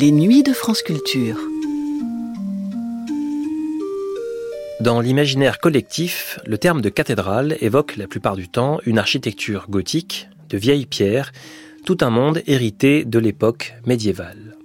[0.00, 1.36] Les nuits de France Culture.
[4.80, 10.28] Dans l'imaginaire collectif, le terme de cathédrale évoque la plupart du temps une architecture gothique,
[10.50, 11.32] de vieilles pierres,
[11.84, 14.56] tout un monde hérité de l'époque médiévale.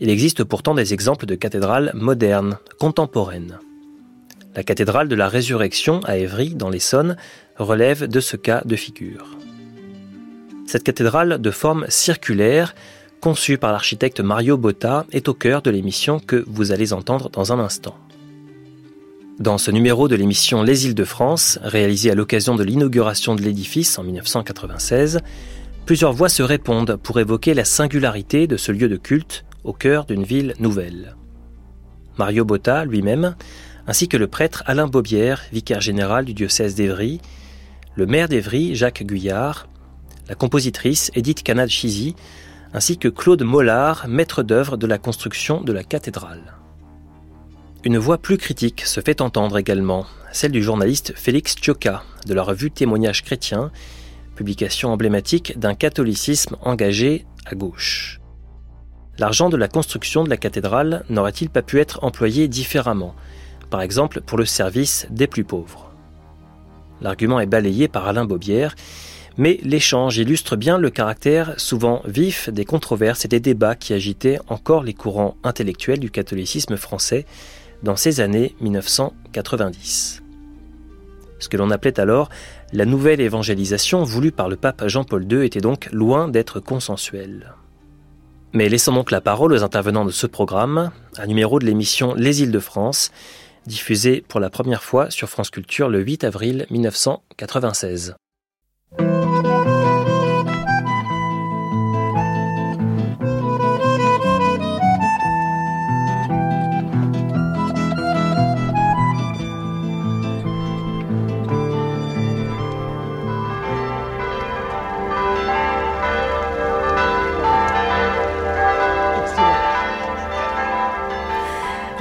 [0.00, 3.60] Il existe pourtant des exemples de cathédrales modernes, contemporaines.
[4.56, 7.16] La cathédrale de la Résurrection à Évry, dans l'Essonne,
[7.56, 9.38] relève de ce cas de figure.
[10.66, 12.74] Cette cathédrale de forme circulaire,
[13.20, 17.52] conçue par l'architecte Mario Botta, est au cœur de l'émission que vous allez entendre dans
[17.52, 17.96] un instant.
[19.38, 23.42] Dans ce numéro de l'émission Les îles de France, réalisé à l'occasion de l'inauguration de
[23.42, 25.20] l'édifice en 1996,
[25.86, 30.06] plusieurs voix se répondent pour évoquer la singularité de ce lieu de culte au cœur
[30.06, 31.16] d'une ville nouvelle.
[32.18, 33.36] Mario Botta lui-même,
[33.86, 37.20] ainsi que le prêtre Alain Bobière, vicaire général du diocèse d'Évry,
[37.94, 39.68] le maire d'Évry, Jacques Guyard,
[40.28, 42.16] la compositrice Edith Canad Chizy,
[42.72, 46.54] ainsi que Claude Mollard, maître d'œuvre de la construction de la cathédrale.
[47.84, 52.42] Une voix plus critique se fait entendre également, celle du journaliste Félix Tchoka de la
[52.42, 53.70] revue Témoignages chrétiens,
[54.34, 58.20] publication emblématique d'un catholicisme engagé à gauche.
[59.18, 63.14] L'argent de la construction de la cathédrale n'aurait-il pas pu être employé différemment,
[63.70, 65.92] par exemple pour le service des plus pauvres?
[67.00, 68.74] L'argument est balayé par Alain Bobière,
[69.38, 74.40] mais l'échange illustre bien le caractère souvent vif des controverses et des débats qui agitaient
[74.48, 77.24] encore les courants intellectuels du catholicisme français
[77.84, 80.22] dans ces années 1990.
[81.38, 82.28] Ce que l'on appelait alors
[82.72, 87.54] la nouvelle évangélisation voulue par le pape Jean-Paul II était donc loin d'être consensuelle.
[88.52, 92.42] Mais laissons donc la parole aux intervenants de ce programme, un numéro de l'émission Les
[92.42, 93.12] îles de France,
[93.66, 98.16] diffusé pour la première fois sur France Culture le 8 avril 1996.
[98.96, 99.37] Thank you.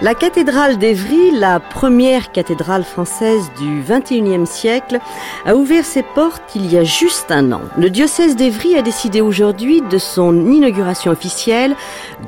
[0.08, 5.00] La cathédrale d'Évry, la première cathédrale française du XXIe siècle,
[5.46, 7.60] a ouvert ses portes il y a juste un an.
[7.78, 11.76] Le diocèse d'Évry a décidé aujourd'hui de son inauguration officielle,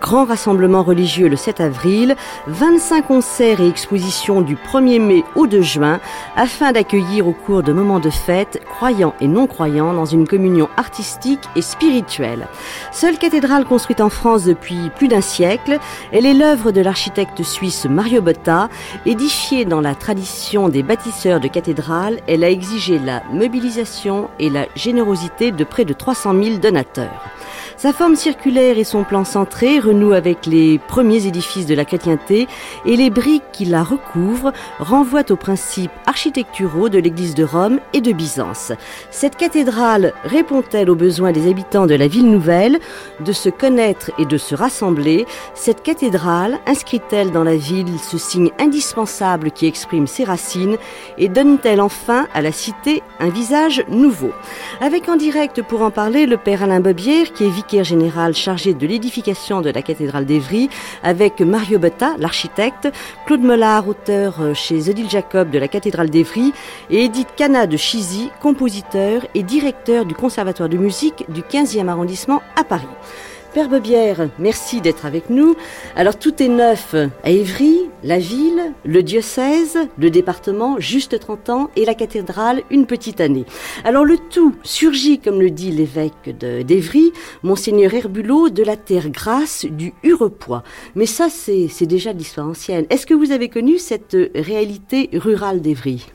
[0.01, 5.61] grand rassemblement religieux le 7 avril, 25 concerts et expositions du 1er mai au 2
[5.61, 6.01] juin,
[6.35, 11.47] afin d'accueillir au cours de moments de fête, croyants et non-croyants, dans une communion artistique
[11.55, 12.49] et spirituelle.
[12.91, 15.79] Seule cathédrale construite en France depuis plus d'un siècle,
[16.11, 18.69] elle est l'œuvre de l'architecte suisse Mario Botta.
[19.05, 24.65] Édifiée dans la tradition des bâtisseurs de cathédrales, elle a exigé la mobilisation et la
[24.75, 27.23] générosité de près de 300 000 donateurs.
[27.79, 32.49] Sa forme circulaire et son plan centré renouent avec les premiers édifices de la chrétienté
[32.85, 38.01] et les briques qui la recouvrent renvoient aux principes architecturaux de l'église de Rome et
[38.01, 38.73] de Byzance.
[39.11, 42.79] Cette cathédrale répond-elle aux besoins des habitants de la ville nouvelle
[43.21, 45.25] de se connaître et de se rassembler?
[45.53, 50.75] Cette cathédrale inscrit-elle dans la ville ce signe indispensable qui exprime ses racines
[51.17, 54.31] et donne-t-elle enfin à la cité un visage nouveau?
[54.81, 57.49] Avec en direct pour en parler le père Alain Bobière qui est
[57.83, 60.69] général chargé de l'édification de la cathédrale d'Evry,
[61.03, 62.89] avec Mario Botta, l'architecte,
[63.25, 66.53] Claude Mollard, auteur euh, chez Odile Jacob de la cathédrale d'Evry,
[66.89, 72.41] et Edith Cana de Chizy, compositeur et directeur du Conservatoire de musique du 15e arrondissement
[72.55, 72.87] à Paris.
[73.53, 75.55] Père Bebière, merci d'être avec nous.
[75.95, 76.93] Alors tout est neuf
[77.23, 82.85] à Évry, la ville, le diocèse, le département, juste 30 ans, et la cathédrale, une
[82.85, 83.45] petite année.
[83.83, 87.11] Alors le tout surgit, comme le dit l'évêque d'Évry,
[87.41, 90.63] Monseigneur Herbulot, de la terre grasse du Hurepoix.
[90.93, 92.85] Mais ça, c'est déjà de l'histoire ancienne.
[92.91, 96.05] Est-ce que vous avez connu cette réalité rurale d'Évry?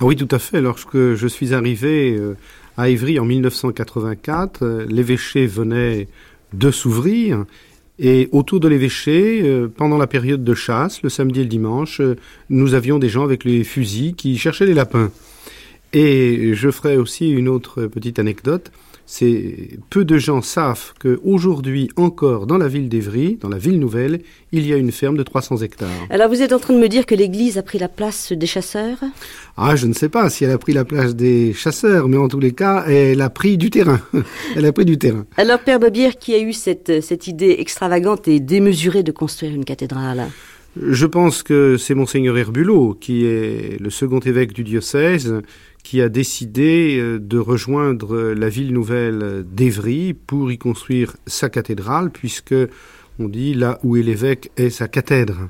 [0.00, 0.60] Ah Oui, tout à fait.
[0.60, 2.36] Lorsque je suis arrivé euh,
[2.76, 6.08] à Évry en 1984, euh, l'évêché venait
[6.52, 7.44] de s'ouvrir.
[7.98, 12.00] Et autour de l'évêché, euh, pendant la période de chasse, le samedi et le dimanche,
[12.00, 12.16] euh,
[12.48, 15.10] nous avions des gens avec les fusils qui cherchaient les lapins.
[15.92, 18.70] Et je ferai aussi une autre petite anecdote
[19.12, 24.20] c'est peu de gens savent qu'aujourd'hui encore dans la ville d'Evry, dans la ville nouvelle,
[24.52, 25.90] il y a une ferme de 300 hectares.
[26.10, 28.46] Alors vous êtes en train de me dire que l'Église a pris la place des
[28.46, 28.98] chasseurs?
[29.56, 32.28] Ah, je ne sais pas si elle a pris la place des chasseurs, mais en
[32.28, 34.00] tous les cas, elle a pris du terrain.
[34.56, 35.26] elle a pris du terrain.
[35.36, 39.64] Alors Père Babière, qui a eu cette, cette idée extravagante et démesurée de construire une
[39.64, 40.28] cathédrale?
[40.80, 45.42] Je pense que c'est monseigneur Herbulot qui est le second évêque du diocèse
[45.82, 52.10] qui a décidé euh, de rejoindre la ville nouvelle d'Évry pour y construire sa cathédrale,
[52.10, 52.54] puisque
[53.18, 55.48] on dit, là où est l'évêque est sa cathèdre.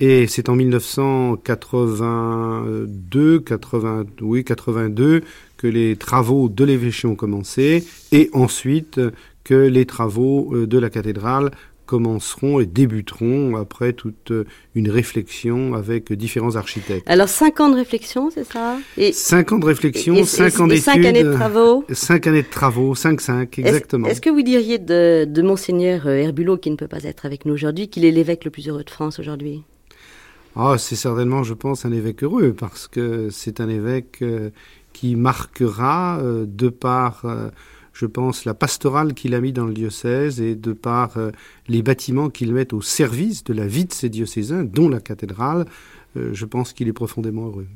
[0.00, 5.20] Et c'est en 1982, 80, oui, 82
[5.56, 9.00] que les travaux de l'évêché ont commencé et ensuite
[9.44, 11.52] que les travaux euh, de la cathédrale
[11.86, 14.44] commenceront et débuteront après toute euh,
[14.74, 17.08] une réflexion avec différents architectes.
[17.08, 18.78] Alors cinq ans de réflexion, c'est ça?
[18.96, 20.84] Et, Cinq ans de réflexion, cinq ans d'études.
[20.84, 24.08] Cinq années de travaux Cinq années de travaux, cinq, cinq, exactement.
[24.08, 27.54] Est-ce que vous diriez de, de Monseigneur Herbulot, qui ne peut pas être avec nous
[27.54, 29.62] aujourd'hui, qu'il est l'évêque le plus heureux de France aujourd'hui?
[30.56, 34.50] Ah, c'est certainement, je pense, un évêque heureux, parce que c'est un évêque euh,
[34.92, 37.48] qui marquera, euh, de par, euh,
[37.94, 41.16] je pense, la pastorale qu'il a mis dans le diocèse et de par
[41.68, 45.64] les bâtiments qu'il met au service de la vie de ces diocésains, dont la cathédrale,
[46.16, 47.66] euh, je pense qu'il est profondément heureux.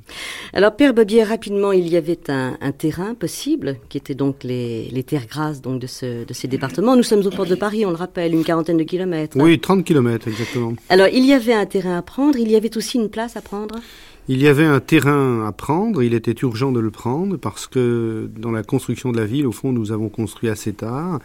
[0.52, 5.26] Alors, Père Bobier, rapidement, il y avait un, terrain possible, qui était donc les, terres
[5.26, 6.94] grasses donc, de, ce, de ces départements.
[6.96, 9.36] Nous sommes au port de Paris, on le rappelle, une quarantaine de kilomètres.
[9.38, 10.74] Oui, 30 kilomètres, exactement.
[10.88, 13.40] Alors, il y avait un terrain à prendre, il y avait aussi une place à
[13.40, 13.76] prendre?
[14.28, 18.30] Il y avait un terrain à prendre, il était urgent de le prendre parce que
[18.36, 21.18] dans la construction de la ville, au fond, nous avons construit assez tard.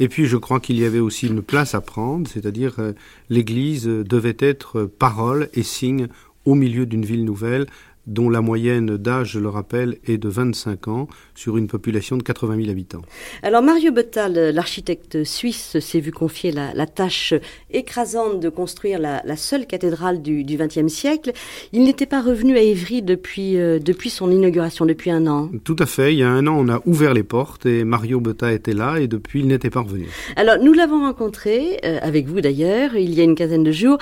[0.00, 2.92] Et puis je crois qu'il y avait aussi une place à prendre, c'est-à-dire euh,
[3.30, 6.08] l'Église devait être parole et signe
[6.44, 7.66] au milieu d'une ville nouvelle
[8.08, 12.22] dont la moyenne d'âge, je le rappelle, est de 25 ans sur une population de
[12.22, 13.02] 80 000 habitants.
[13.42, 17.34] Alors Mario Bottal, l'architecte suisse, s'est vu confier la, tâche
[17.70, 21.32] écrasante de construire la, seule cathédrale du XXe siècle.
[21.72, 25.50] Il n'était pas revenu à Évry depuis, euh, depuis son inauguration, depuis un an.
[25.64, 26.14] Tout à fait.
[26.14, 28.98] Il y a un an, on a ouvert les portes et Mario Bottal était là
[28.98, 30.06] et depuis, il n'était pas revenu.
[30.36, 33.98] Alors nous l'avons rencontré, euh, avec vous d'ailleurs, il y a une quinzaine de jours.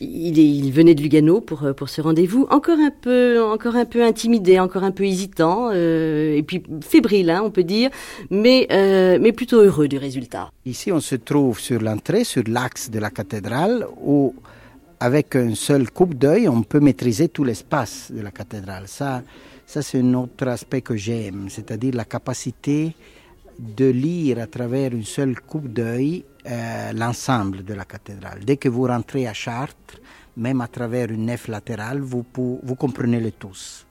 [0.00, 4.04] Il, venait de Lugano pour, euh, pour ce rendez-vous, encore un peu, encore un peu
[4.04, 7.90] intimidé, encore un peu hésitant, euh, et puis fébrile, hein, on peut dire,
[8.30, 10.50] mais, euh, mais plutôt heureux du résultat.
[10.64, 14.34] Ici, on se trouve sur l'entrée, sur l'axe de la cathédrale, où
[15.00, 18.84] avec un seul coupe d'œil, on peut maîtriser tout l'espace de la cathédrale.
[18.86, 19.22] Ça,
[19.66, 22.94] ça c'est un autre aspect que j'aime, c'est-à-dire la capacité
[23.58, 28.44] de lire à travers une seule coupe d'œil euh, l'ensemble de la cathédrale.
[28.44, 30.00] Dès que vous rentrez à Chartres,
[30.36, 33.86] même à travers une nef latérale, vous, vous comprenez le tous.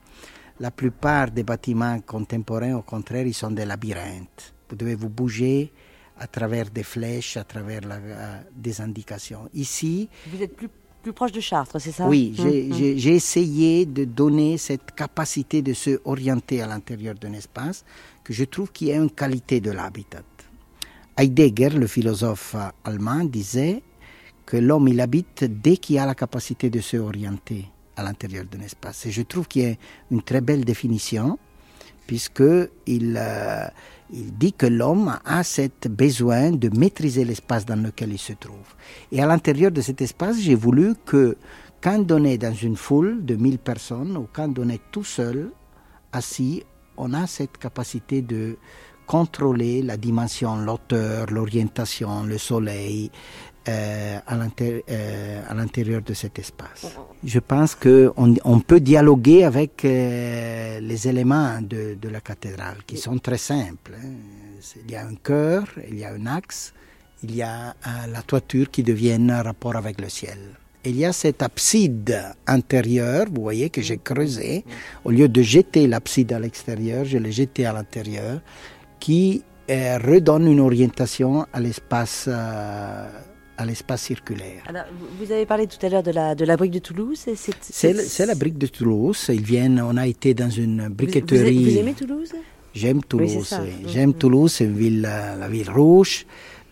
[0.60, 4.52] La plupart des bâtiments contemporains, au contraire, ils sont des labyrinthes.
[4.68, 5.72] Vous devez vous bouger
[6.18, 9.48] à travers des flèches, à travers euh, des indications.
[9.54, 10.08] Ici...
[10.26, 10.68] Vous êtes plus,
[11.02, 12.08] plus proche de Chartres, c'est ça?
[12.08, 12.72] Oui, hum, hum.
[12.72, 17.84] j'ai essayé de donner cette capacité de se orienter à l'intérieur d'un espace
[18.24, 20.22] que je trouve qu'il y a une qualité de l'habitat.
[21.18, 22.54] Heidegger, le philosophe
[22.84, 23.82] allemand, disait
[24.46, 27.66] que l'homme il habite dès qu'il a la capacité de se orienter
[27.96, 29.04] à l'intérieur d'un espace.
[29.06, 29.74] Et je trouve qu'il y a
[30.12, 31.36] une très belle définition,
[32.06, 33.66] puisqu'il euh,
[34.12, 38.76] il dit que l'homme a cet besoin de maîtriser l'espace dans lequel il se trouve.
[39.10, 41.36] Et à l'intérieur de cet espace, j'ai voulu que
[41.80, 45.50] quand on est dans une foule de 1000 personnes ou quand on est tout seul,
[46.12, 46.62] assis,
[46.96, 48.56] on a cette capacité de
[49.08, 53.10] contrôler la dimension, l'auteur, l'orientation, le soleil
[53.68, 56.86] euh, euh, à l'intérieur de cet espace.
[57.24, 62.98] Je pense qu'on on peut dialoguer avec euh, les éléments de, de, la cathédrale qui
[62.98, 63.94] sont très simples.
[63.96, 64.12] Hein.
[64.84, 66.72] Il y a un cœur, il y a un axe,
[67.22, 67.74] il y a
[68.12, 70.38] la toiture qui devient un rapport avec le ciel
[70.84, 72.16] il y a cette abside
[72.46, 74.64] intérieure, vous voyez, que j'ai creusée.
[75.04, 78.40] Au lieu de jeter l'abside à l'extérieur, je l'ai jetée à l'intérieur
[78.98, 83.06] qui euh, redonne une orientation à l'espace euh,
[83.58, 84.62] à l'espace circulaire.
[85.18, 87.26] vous avez parlé tout à l'heure de la, de la brique de Toulouse.
[87.60, 89.26] C'est la brique de Toulouse.
[89.30, 91.72] Ils viennent, on a été dans une briqueterie.
[91.72, 92.32] Vous, aimez Toulouse?
[92.72, 93.58] J'aime Toulouse.
[93.88, 96.24] J'aime Toulouse, c'est une ville, la ville rouge,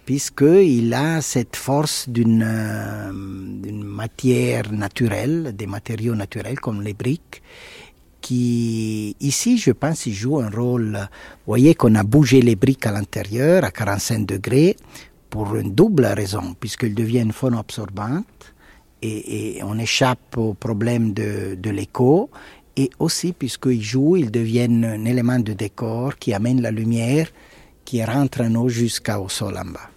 [0.05, 7.43] puisqu'il a cette force d'une euh, matière naturelle, des matériaux naturels comme les briques
[8.27, 10.99] qui, ici, je pense, il joue un rôle.
[10.99, 14.75] Vous voyez qu'on a bougé les briques à l'intérieur à 45 degrés
[15.31, 18.53] pour une double raison, puisqu'elles deviennent phono-absorbantes
[19.01, 22.29] et, on échappe au problème de, de l'écho
[22.77, 27.29] et aussi puisqu'ils jouent, ils deviennent un élément de décor qui amène la lumière
[27.85, 29.89] qui rentre en eau jusqu'au sol en bas.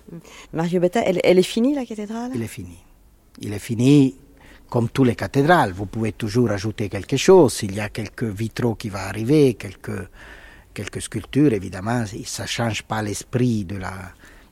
[0.53, 2.29] Mario Betta, elle, elle est finie la cathédrale?
[2.35, 2.83] Elle est finie.
[3.41, 4.13] Il est fini
[4.69, 7.59] comme toutes les cathédrales, vous pouvez toujours ajouter quelque chose.
[7.63, 10.07] Il y a quelques vitraux qui vont arriver, quelques,
[10.73, 13.93] quelques sculptures, évidemment, ça ne change pas l'esprit de la,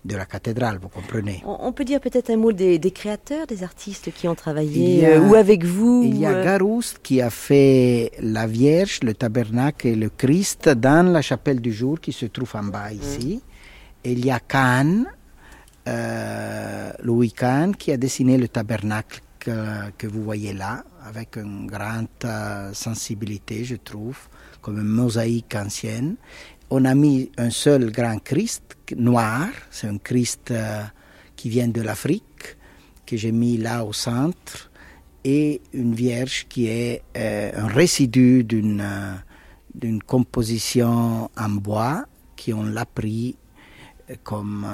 [0.03, 1.43] de la cathédrale, vous comprenez.
[1.45, 5.35] On peut dire peut-être un mot des, créateurs, des artistes qui ont travaillé, euh, ou
[5.35, 9.95] avec vous Il y a euh, Garouste qui a fait la Vierge, le tabernacle et
[9.95, 13.41] le Christ dans la chapelle du jour qui se trouve en bas ici.
[14.03, 15.05] Et il y a Kahn
[15.87, 19.21] euh, Louis Kahn qui a dessiné le tabernacle
[19.97, 24.17] que, vous voyez là, avec une grande euh, sensibilité, je trouve,
[24.61, 26.15] comme une mosaïque ancienne.
[26.69, 28.63] On a mis un seul grand Christ
[28.95, 30.83] noir, c'est un Christ euh,
[31.35, 32.57] qui vient de l'Afrique,
[33.05, 34.69] que j'ai mis là au centre,
[35.23, 38.83] et une Vierge qui est euh, un résidu d'une
[39.73, 43.35] d'une composition en bois qui on l'a pris
[44.23, 44.65] comme,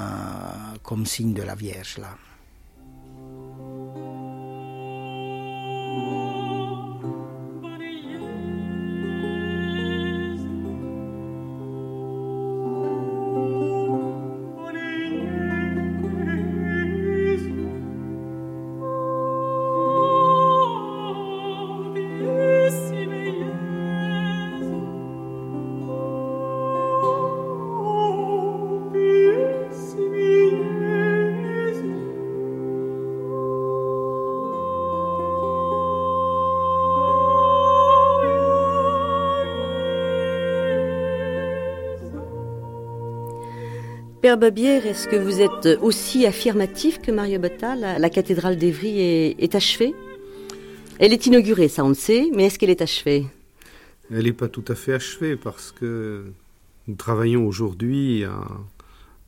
[0.81, 2.15] comme signe de la Vierge là.
[44.45, 49.55] Est-ce que vous êtes aussi affirmatif que Mario Botta La, la cathédrale d'Evry est, est
[49.55, 49.95] achevée?
[50.99, 53.25] Elle est inaugurée, ça on le sait, mais est-ce qu'elle est achevée?
[54.11, 56.25] Elle n'est pas tout à fait achevée parce que
[56.89, 58.43] nous travaillons aujourd'hui à,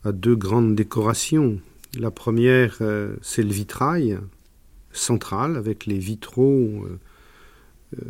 [0.03, 1.61] à deux grandes décorations.
[1.97, 4.19] La première, euh, c'est le vitrail
[4.91, 6.43] central avec les vitraux
[6.83, 6.99] euh,
[7.97, 8.01] euh,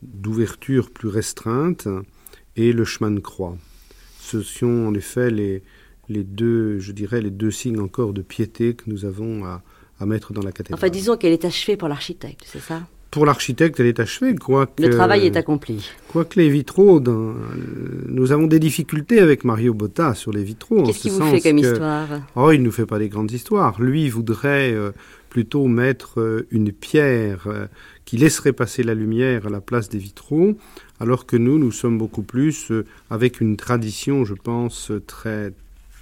[0.00, 1.88] d'ouverture plus restreinte
[2.56, 3.58] et le chemin de croix.
[4.18, 5.62] Ce sont en effet les,
[6.08, 9.62] les deux, je dirais, les deux signes encore de piété que nous avons à,
[10.00, 10.78] à mettre dans la cathédrale.
[10.78, 12.86] Enfin, disons qu'elle est achevée pour l'architecte, c'est ça?
[13.10, 14.82] Pour l'architecte, elle est achevée, quoique...
[14.82, 15.90] Le travail est accompli.
[16.08, 17.34] Quoique les vitraux, dans,
[18.06, 20.82] nous avons des difficultés avec Mario Botta sur les vitraux.
[20.82, 22.08] Qu'est-ce qu'il vous fait comme que, histoire?
[22.36, 23.80] Oh, il ne nous fait pas des grandes histoires.
[23.80, 24.90] Lui voudrait euh,
[25.30, 27.66] plutôt mettre euh, une pierre euh,
[28.04, 30.58] qui laisserait passer la lumière à la place des vitraux,
[31.00, 32.72] alors que nous, nous sommes beaucoup plus
[33.08, 35.54] avec une tradition, je pense, très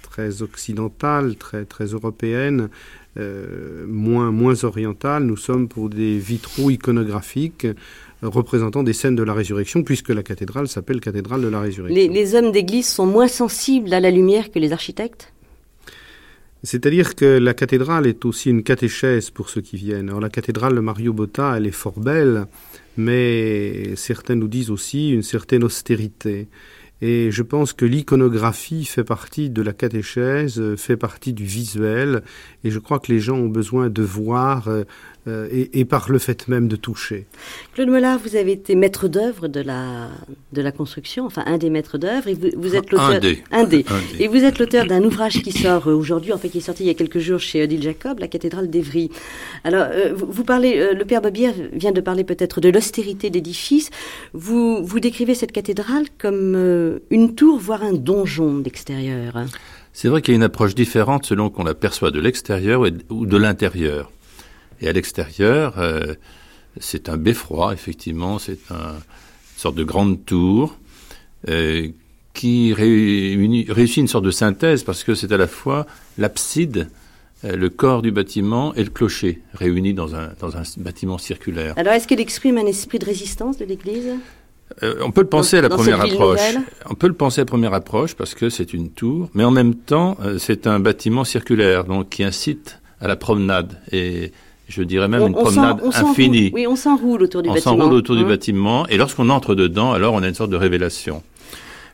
[0.09, 2.69] très occidentale, très très européenne,
[3.17, 5.23] euh, moins moins orientale.
[5.23, 7.67] Nous sommes pour des vitraux iconographiques
[8.21, 11.95] représentant des scènes de la résurrection, puisque la cathédrale s'appelle cathédrale de la résurrection.
[11.95, 15.31] les, les hommes d'église sont moins sensibles à la lumière que les architectes?
[16.63, 20.09] C'est-à-dire que la cathédrale est aussi une catéchèse pour ceux qui viennent.
[20.09, 22.47] Alors la cathédrale de Mario Botta, elle est fort belle,
[22.97, 26.47] mais certains nous disent aussi une certaine austérité.
[27.01, 32.23] Et je pense que l'iconographie fait partie de la catéchèse, euh, fait partie du visuel,
[32.63, 34.67] et je crois que les gens ont besoin de voir
[35.27, 37.25] euh, euh, et, et, par le fait même de toucher.
[37.73, 40.09] Claude Mollard, vous avez été maître d'œuvre de la,
[40.53, 43.09] de la construction, enfin un des maîtres d'œuvre, et vous, vous êtes l'auteur...
[43.09, 43.43] Un des.
[43.51, 43.85] Un des.
[43.89, 44.23] Un des.
[44.23, 46.87] Et vous êtes l'auteur d'un ouvrage qui sort aujourd'hui, en fait qui est sorti il
[46.87, 49.09] y a quelques jours chez Odile Jacob, La cathédrale d'Evry.
[49.63, 53.29] Alors, euh, vous, vous, parlez, euh, le père Babière vient de parler peut-être de l'austérité
[53.29, 53.89] d'édifice.
[54.33, 59.33] Vous, vous décrivez cette cathédrale comme euh, une tour, voire un donjon d'extérieur.
[59.93, 63.37] C'est vrai qu'il y a une approche différente selon qu'on l'aperçoit de l'extérieur ou de
[63.37, 64.11] l'intérieur.
[64.81, 66.15] Et à l'extérieur, euh,
[66.79, 70.77] c'est un beffroi, effectivement, c'est un, une sorte de grande tour
[71.47, 71.89] euh,
[72.33, 76.89] qui réunit, réussit une sorte de synthèse parce que c'est à la fois l'abside,
[77.43, 81.73] euh, le corps du bâtiment et le clocher réunis dans un, dans un bâtiment circulaire.
[81.77, 84.13] Alors, est-ce qu'elle exprime un esprit de résistance de l'Église?
[84.83, 86.55] Euh, on peut le penser à la première approche.
[86.89, 89.51] On peut le penser à la première approche parce que c'est une tour, mais en
[89.51, 94.31] même temps, euh, c'est un bâtiment circulaire, donc qui incite à la promenade et
[94.67, 96.51] je dirais même une On- on promenade on infinie.
[96.53, 97.77] Oui, on s'enroule autour du on bâtiment.
[97.77, 98.27] s'enroule autour du Hein?
[98.27, 101.23] bâtiment et lorsqu'on entre dedans, alors on a une sorte de révélation.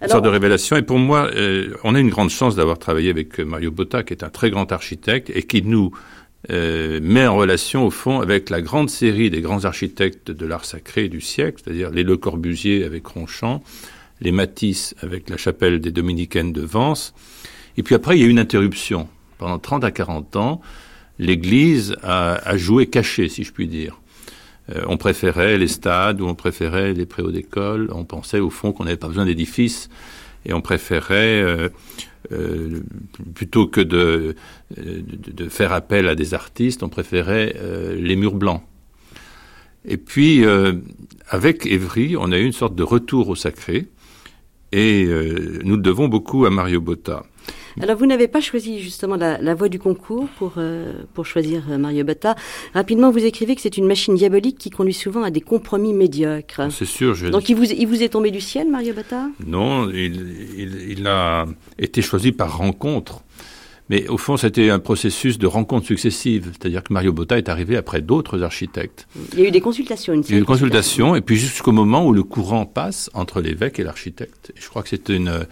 [0.01, 0.75] Une sorte de révélation.
[0.75, 4.03] Et pour moi, euh, on a une grande chance d'avoir travaillé avec euh, Mario Botta,
[4.03, 5.91] qui est un très grand architecte et qui nous
[6.51, 10.65] euh, met en relation, au fond, avec la grande série des grands architectes de l'art
[10.65, 13.63] sacré du siècle, c'est-à-dire les Le Corbusier avec Ronchamp,
[14.19, 17.13] les Matisse avec la chapelle des Dominicaines de Vence.
[17.77, 19.07] Et puis après, il y a eu une interruption.
[19.37, 20.59] Pendant 30 à 40 ans,
[21.19, 23.99] l'Église a, joué caché, si je puis dire.
[24.69, 27.89] Euh, on préférait les stades ou on préférait les préaux d'école.
[27.93, 29.89] On pensait au fond qu'on n'avait pas besoin d'édifices
[30.45, 31.69] et on préférait, euh,
[32.31, 32.81] euh,
[33.35, 34.35] plutôt que de,
[34.77, 37.55] de, faire appel à des artistes, on préférait
[37.97, 38.63] les murs blancs.
[39.85, 40.45] Et puis,
[41.27, 43.87] avec Évry, on a eu une sorte de retour au sacré
[44.71, 45.05] et
[45.63, 47.23] nous le devons beaucoup à Mario Botta.
[47.81, 51.63] Alors vous n'avez pas choisi justement la, la voie du concours pour, euh, pour choisir
[51.69, 52.35] euh, Mario Botta.
[52.73, 56.71] Rapidement, vous écrivez que c'est une machine diabolique qui conduit souvent à des compromis médiocres.
[56.71, 57.15] C'est sûr.
[57.15, 57.27] Je...
[57.27, 59.27] Donc il vous, il vous est tombé du ciel, Mario Botta?
[59.45, 60.15] Non, il,
[60.57, 61.45] il, il, a
[61.79, 63.23] été choisi par rencontre.
[63.89, 66.51] Mais au fond, c'était un processus de rencontres successives.
[66.53, 69.07] C'est-à-dire que Mario Botta est arrivé après d'autres architectes.
[69.33, 70.13] Il y a eu des consultations.
[70.13, 73.09] Une Il y a eu des consultations, et puis jusqu'au moment où le courant passe
[73.13, 74.53] entre l'évêque et l'architecte.
[74.55, 75.45] Je crois que c'est une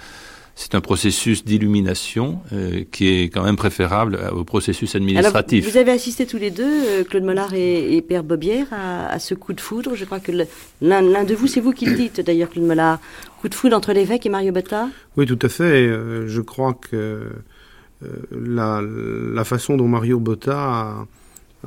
[0.62, 5.68] c'est un processus d'illumination euh, qui est quand même préférable au processus administratif.
[5.68, 9.18] vous avez assisté tous les deux, euh, Claude Mollard et, et Père Bobière, à, à,
[9.18, 9.96] ce coup de foudre.
[9.96, 10.32] Je crois que
[10.82, 13.00] l'un de vous, c'est vous qui le dites d'ailleurs, Claude Mollard.
[13.42, 14.88] Coup de foudre entre l'évêque et Mario Botta?
[15.18, 15.64] Oui, tout à fait.
[15.64, 17.24] Euh, je crois que
[18.32, 21.08] la, la, façon dont Mario Botta a,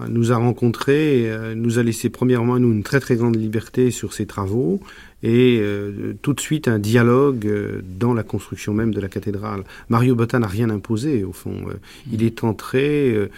[0.08, 4.26] nous a rencontrés, nous a laissé premièrement nous une très très grande liberté sur ses
[4.26, 4.80] travaux
[5.24, 9.64] et euh, tout de suite un dialogue euh, dans la construction même de la cathédrale.
[9.88, 11.64] Mario Botta n'a rien imposé au fond.
[11.66, 11.74] Euh,
[12.12, 13.30] il est entré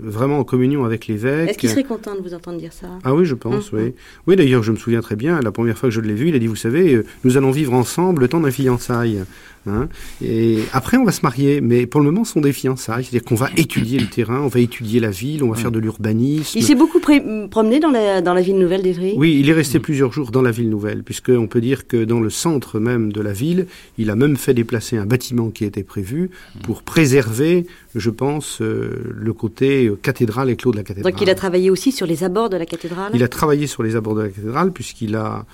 [0.00, 1.50] vraiment en communion avec l'évêque.
[1.50, 2.88] Est-ce qu'il serait content de vous entendre dire ça?
[3.04, 3.94] Ah oui, je pense, oui.
[4.26, 6.34] Oui, d'ailleurs, je me souviens très bien, la première fois que je l'ai vu, il
[6.34, 9.24] a dit, vous savez, nous allons vivre ensemble le temps d'un fiançailles.
[9.66, 9.88] Hein
[10.24, 13.04] et après, on va se marier, mais pour le moment, ce sont des fiançailles.
[13.04, 15.78] C'est-à-dire qu'on va étudier le terrain, on va étudier la ville, on va faire de
[15.78, 16.58] l'urbanisme.
[16.58, 19.12] Il s'est beaucoup promené dans la, dans la ville nouvelle d'Evry?
[19.16, 22.20] Oui, il est resté plusieurs jours dans la ville nouvelle, puisqu'on peut dire que dans
[22.20, 23.66] le centre même de la ville,
[23.98, 26.30] il a même fait déplacer un bâtiment qui était prévu
[26.62, 31.12] pour préserver, je pense, euh, le côté cathédrale et clos de la cathédrale.
[31.12, 33.12] Donc il a travaillé aussi sur les abords de la cathédrale?
[33.14, 35.44] Il a travaillé sur les abords de la cathédrale, puisqu'il a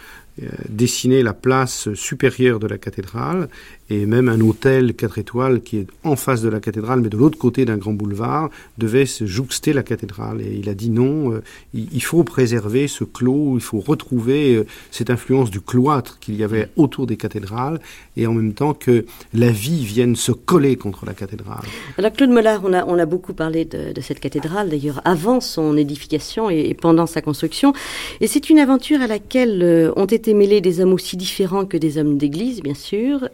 [0.43, 3.49] euh, dessiné la place supérieure de la cathédrale
[3.91, 7.17] et même un hôtel 4 étoiles qui est en face de la cathédrale, mais de
[7.17, 10.41] l'autre côté d'un grand boulevard, devait se jouxter la cathédrale.
[10.41, 11.43] Et il a dit non, euh,
[11.75, 16.45] il, faut préserver ce clos, il faut retrouver euh, cette influence du cloître qu'il y
[16.45, 17.81] avait autour des cathédrales,
[18.17, 21.65] et en même temps que la vie vienne se coller contre la cathédrale.
[21.99, 25.77] Alors Claude Mollard, on a, on a beaucoup parlé de, cette cathédrale, d'ailleurs avant son
[25.77, 27.73] édification et, pendant sa construction,
[28.21, 31.77] et c'est une aventure à laquelle euh, ont été mêlés des hommes aussi différents que
[31.77, 33.29] des hommes d'église, bien sûr,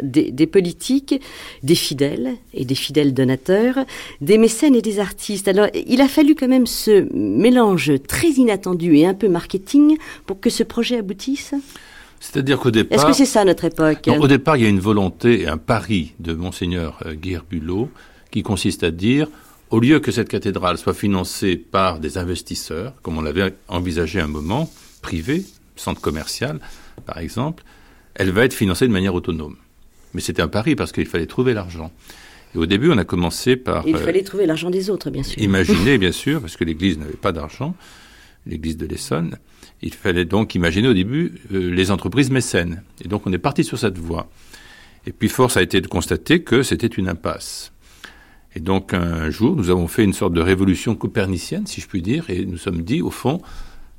[0.47, 1.21] politiques,
[1.63, 3.79] des fidèles et des fidèles donateurs,
[4.21, 5.49] des mécènes et des artistes.
[5.49, 10.41] Alors, il a fallu quand même ce mélange très inattendu et un peu marketing pour
[10.41, 11.55] que ce projet aboutisse
[12.23, 12.97] c'est-à-dire qu'au départ.
[12.97, 15.57] Est-ce que c'est ça notre époque Au départ, il y a une volonté et un
[15.57, 17.91] pari de Monseigneur euh, Guirbulot
[18.31, 19.27] qui consiste à dire
[19.71, 24.29] au lieu que cette cathédrale soit financée par des investisseurs, comme on l'avait envisagé un
[24.29, 26.61] moment, privé, centre commercial
[27.07, 27.65] par exemple,
[28.15, 29.57] elle va être financée de manière autonome.
[30.15, 31.91] Mais c'était un pari parce qu'il fallait trouver l'argent.
[32.55, 33.87] Et au début, on a commencé par...
[33.87, 35.41] il fallait trouver l'argent des autres, bien sûr.
[35.43, 37.75] Imaginer, bien sûr, parce que l'Église n'avait pas d'argent,
[38.47, 39.39] l'Église de l'Essonne.
[39.81, 42.83] Il fallait donc imaginer au début euh, les entreprises mécènes.
[43.05, 44.29] Et donc on est parti sur cette voie.
[45.07, 47.73] Et puis force a été de constater que c'était une impasse.
[48.55, 52.03] Et donc un jour, nous avons fait une sorte de révolution copernicienne, si je puis
[52.03, 53.41] dire, et nous sommes dit, au fond,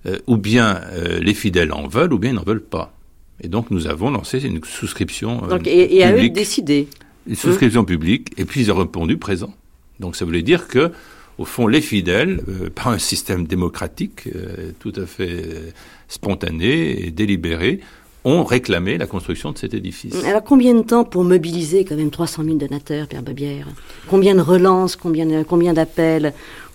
[0.06, 2.96] euh, ou bien euh, les fidèles en veulent, ou bien ils n'en veulent pas.
[3.42, 5.44] Et donc nous avons lancé une souscription.
[5.50, 6.88] Euh, et, et à eux de décider.
[7.28, 9.54] Une souscription publique, et puis ils ont répondu présent.
[10.00, 10.92] Donc ça voulait dire que,
[11.38, 15.74] au fond, les fidèles, euh, par un système démocratique euh, tout à fait
[16.08, 17.80] spontané et délibéré,
[18.26, 20.24] ont réclamé la construction de cet édifice.
[20.26, 23.68] Alors combien de temps pour mobiliser quand même 300 000 donateurs, Pierre Babière?
[24.10, 26.34] Combien de relances, combien, combien d'appels?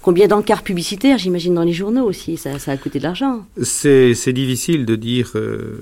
[0.08, 3.44] Combien d'encarts publicitaires, j'imagine, dans les journaux aussi ça, ça a coûté de l'argent.
[3.60, 5.76] C'est difficile de dire euh,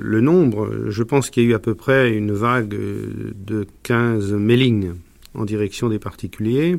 [0.00, 0.70] le nombre.
[0.90, 4.92] Je pense qu'il y a eu à peu près une vague de 15 mailings
[5.34, 6.76] en direction des particuliers.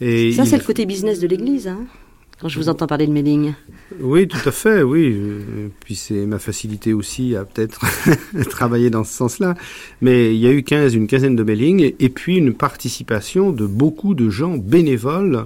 [0.00, 1.68] Et ça, c'est le côté business de l'Église.
[1.68, 1.84] Hein
[2.40, 3.52] quand je vous entends parler de mailing.
[4.00, 5.14] Oui, tout à fait, oui.
[5.80, 7.82] Puis c'est ma facilité aussi à peut-être
[8.48, 9.54] travailler dans ce sens-là.
[10.00, 13.66] Mais il y a eu 15, une quinzaine de mailings et puis une participation de
[13.66, 15.44] beaucoup de gens bénévoles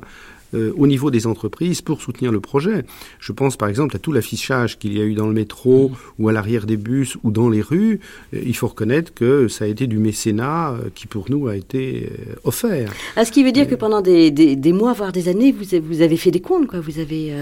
[0.54, 2.84] euh, au niveau des entreprises pour soutenir le projet.
[3.18, 6.22] Je pense par exemple à tout l'affichage qu'il y a eu dans le métro mmh.
[6.22, 8.00] ou à l'arrière des bus ou dans les rues.
[8.32, 11.56] Euh, il faut reconnaître que ça a été du mécénat euh, qui pour nous a
[11.56, 12.10] été
[12.44, 12.92] offert.
[13.16, 16.00] Ah, ce qui veut dire que pendant des, des, mois, voire des années, vous, vous
[16.02, 16.80] avez fait des comptes, quoi.
[16.80, 17.32] Vous avez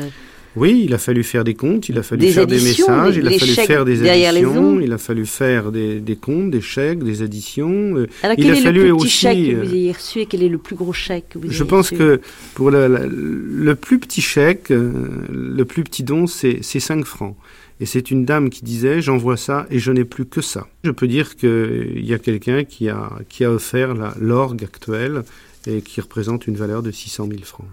[0.54, 3.30] oui, il a fallu faire des comptes, il a fallu faire des messages, il a
[3.30, 7.96] fallu faire des additions, il a fallu faire des, des, comptes, des chèques, des additions.
[7.96, 9.92] Euh, Alors, il quel a est fallu le plus petit aussi, chèque que vous ayez
[9.92, 12.20] reçu et quel est le plus gros chèque que vous Je pense reçu que
[12.54, 14.92] pour le, le, plus petit chèque, euh,
[15.30, 17.36] le plus petit don, c'est 5 francs.
[17.80, 20.68] Et c'est une dame qui disait j'envoie ça et je n'ai plus que ça.
[20.84, 25.22] Je peux dire qu'il y a quelqu'un qui a, qui a offert l'orgue actuelle
[25.66, 27.66] et qui représente une valeur de 600 000 francs.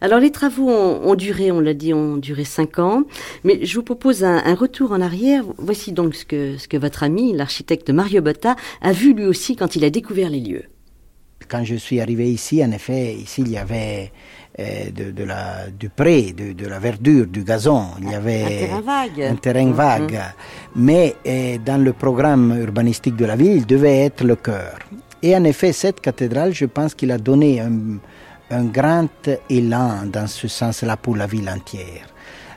[0.00, 3.04] Alors les travaux ont, duré, on l'a dit, ont duré cinq ans,
[3.44, 5.44] mais je vous propose un, retour en arrière.
[5.58, 9.56] Voici donc ce que, ce que votre ami, l'architecte Mario Botta, a vu lui aussi
[9.56, 10.64] quand il a découvert les lieux.
[11.48, 14.12] Quand je suis arrivé ici, en effet, ici il y avait
[14.58, 17.86] euh, de, la, du pré, de, la verdure, du gazon.
[18.02, 19.22] Il y avait un terrain vague.
[19.22, 20.20] Un terrain vague.
[20.74, 24.78] Mais euh, dans le programme urbanistique de la ville, il devait être le cœur.
[25.22, 27.98] Et en effet, cette cathédrale, je pense qu'il a donné un,
[28.50, 32.06] un, grand élan dans ce sens-là pour la ville entière.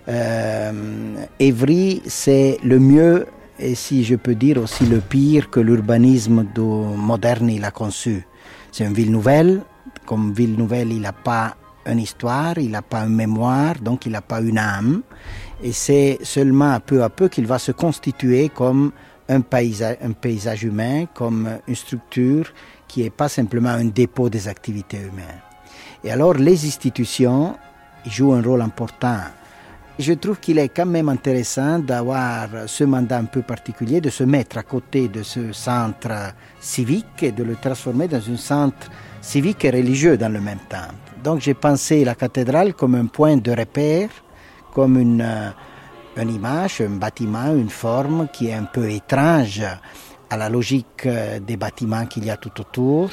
[0.07, 3.27] Euh, Évry, c'est le mieux
[3.59, 8.25] et si je peux dire aussi le pire que l'urbanisme moderne il a conçu.
[8.71, 9.61] C'est une ville nouvelle.
[10.05, 14.13] Comme ville nouvelle, il n'a pas une histoire, il n'a pas une mémoire, donc il
[14.13, 15.01] n'a pas une âme.
[15.63, 18.91] Et c'est seulement peu à peu qu'il va se constituer comme
[19.29, 22.51] un paysage, un paysage humain, comme une structure
[22.87, 25.50] qui n'est pas simplement un dépôt des activités humaines.
[26.03, 27.57] Et alors les institutions
[28.05, 29.19] jouent un rôle important
[30.01, 34.23] je trouve qu'il est quand même intéressant d'avoir ce mandat un peu particulier, de se
[34.23, 38.89] mettre à côté de ce centre civique et de le transformer dans un centre
[39.21, 40.89] civique et religieux dans le même temps.
[41.23, 44.09] Donc j'ai pensé la cathédrale comme un point de repère,
[44.73, 45.53] comme une,
[46.17, 49.61] une image, un bâtiment, une forme qui est un peu étrange
[50.29, 51.07] à la logique
[51.45, 53.11] des bâtiments qu'il y a tout autour,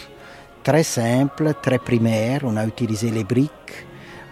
[0.68, 2.42] très simple, très primaire.
[2.44, 3.86] On a utilisé les briques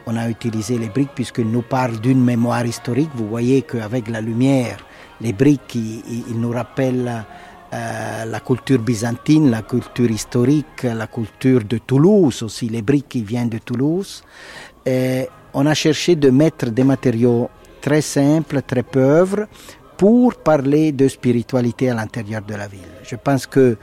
[0.09, 3.11] on a utilisé les briques puisqu'il nous parle d'une mémoire historique.
[3.17, 4.77] Vous voyez qu'avec la lumière,
[5.21, 7.25] les briques, ils, nous rappellent
[7.75, 12.69] euh, la culture byzantine, la culture historique, la culture de Toulouse aussi.
[12.69, 14.23] Les briques qui viennent de Toulouse.
[14.85, 19.49] Et on a cherché de mettre des matériaux très simples, très pauvres,
[19.97, 22.95] pour parler de spiritualité à l'intérieur de la ville.
[23.03, 23.77] Je pense que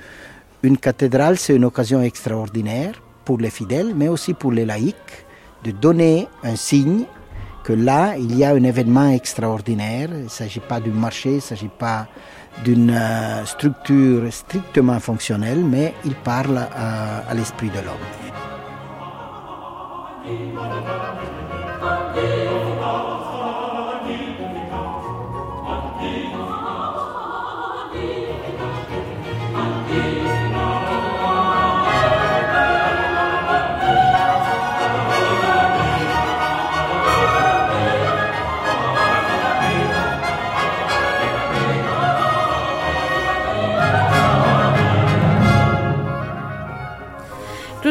[0.63, 5.26] une cathédrale, c'est une occasion extraordinaire pour les fidèles, mais aussi pour les laïcs
[5.63, 7.04] de donner un signe
[7.63, 10.10] que là, il y a un événement extraordinaire.
[10.12, 12.08] Il ne s'agit pas d'un marché, il ne s'agit pas
[12.63, 18.08] d'une euh, structure strictement fonctionnelle, mais il parle à, à l'esprit de l'homme.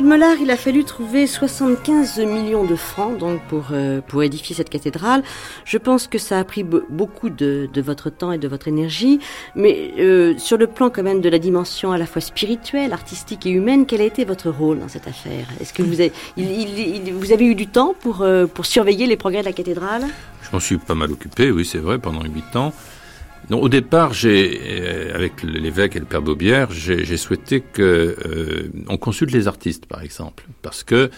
[0.02, 4.52] Claude Mollard, il a fallu trouver 75 millions de francs donc pour, euh, pour édifier
[4.56, 5.22] cette cathédrale.
[5.64, 9.20] Je pense que ça a pris beaucoup de, de, votre temps et de votre énergie,
[9.54, 13.46] mais euh, sur le plan quand même de la dimension à la fois spirituelle, artistique
[13.46, 15.46] et humaine, quel a été votre rôle dans cette affaire?
[15.60, 19.42] Est-ce que vous avez, vous avez eu du temps pour, euh, pour surveiller les progrès
[19.42, 20.02] de la cathédrale?
[20.42, 22.72] Je m'en suis pas mal occupé, oui c'est vrai, pendant huit ans
[23.50, 28.96] au départ, j'ai, euh, avec l'évêque et le père Baubière, j'ai souhaité que euh, on
[28.96, 31.08] consulte les artistes, par exemple, parce que euh,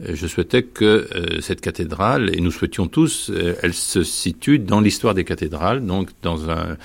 [0.00, 1.08] je souhaitais que
[1.40, 3.30] cette cathédrale, et nous souhaitions tous,
[3.62, 6.76] elle se situe dans l'histoire des cathédrales, donc dans un,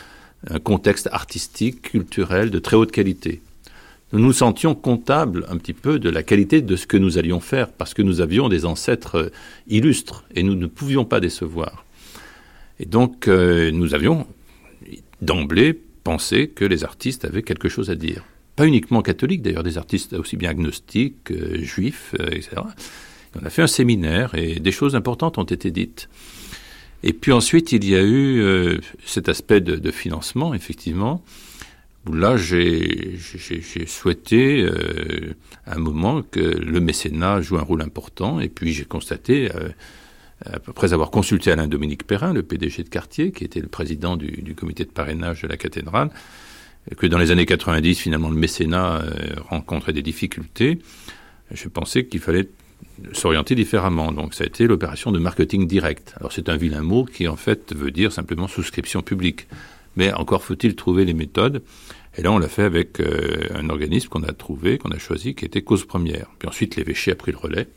[0.65, 3.41] contexte artistique, culturel de très haute qualité.
[4.11, 7.39] Nous nous sentions comptables un petit peu de la qualité de ce que nous allions
[7.39, 9.31] faire, parce que nous avions des ancêtres
[9.69, 11.85] illustres, et nous ne pouvions pas décevoir.
[12.81, 14.27] Et donc, nous avions
[15.23, 18.23] d'emblée penser que les artistes avaient quelque chose à dire.
[18.55, 22.61] Pas uniquement catholiques, d'ailleurs, des artistes aussi bien agnostiques, euh, juifs, euh, etc.
[23.39, 26.07] On a fait un séminaire et des choses importantes ont été dites.
[27.01, 31.23] Et puis ensuite, il y a eu euh, cet aspect de, financement, effectivement,
[32.11, 33.17] là, j'ai
[33.87, 34.67] souhaité
[35.65, 39.49] à un moment que le mécénat joue un rôle important, et puis j'ai constaté
[40.45, 44.55] après avoir consulté Alain Dominique Perrin, le PDG de quartier, qui était le président du,
[44.55, 46.09] comité de parrainage de la cathédrale,
[46.97, 49.11] que dans les années 90, finalement, le mécénat euh,
[49.49, 50.79] rencontrait des difficultés,
[51.51, 52.49] je pensais qu'il fallait
[53.13, 54.11] s'orienter différemment.
[54.11, 56.13] Donc ça a été l'opération de marketing direct.
[56.19, 59.47] Alors c'est un vilain mot qui en fait veut dire simplement souscription publique.
[59.95, 61.61] Mais encore faut-il trouver les méthodes.
[62.17, 65.35] Et là on l'a fait avec euh, un organisme qu'on a trouvé, qu'on a choisi,
[65.35, 66.27] qui était Cause Première.
[66.39, 67.67] Puis ensuite l'évêché a pris le relais.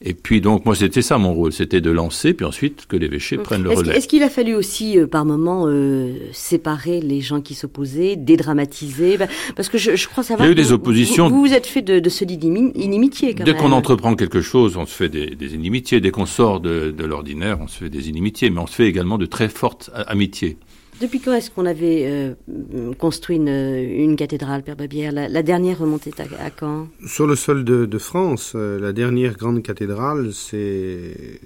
[0.00, 3.36] Et puis donc moi c'était ça mon rôle, c'était de lancer, puis ensuite que l'évêché
[3.36, 3.96] prenne le relais.
[3.96, 9.16] Est-ce qu'il a fallu aussi euh, par moment euh, séparer les gens qui s'opposaient, dédramatiser?
[9.18, 10.46] Bah, Parce que je, je, crois savoir.
[10.46, 11.28] Il y a eu des oppositions.
[11.28, 14.86] Vous vous, êtes fait de, de ce inimitié quand Dès qu'on entreprend quelque chose, on
[14.86, 16.00] se fait des, des inimitiés.
[16.00, 18.86] Dès qu'on sort de, de l'ordinaire, on se fait des inimitiés, mais on se fait
[18.86, 20.58] également de très fortes amitiés.
[21.00, 25.12] Depuis quand est-ce qu'on avait euh, construit une, une, cathédrale, Père Babière?
[25.12, 26.88] La, la, dernière remontée à, à, quand?
[27.06, 31.38] Sur le sol de, de France, euh, la dernière grande cathédrale, c'est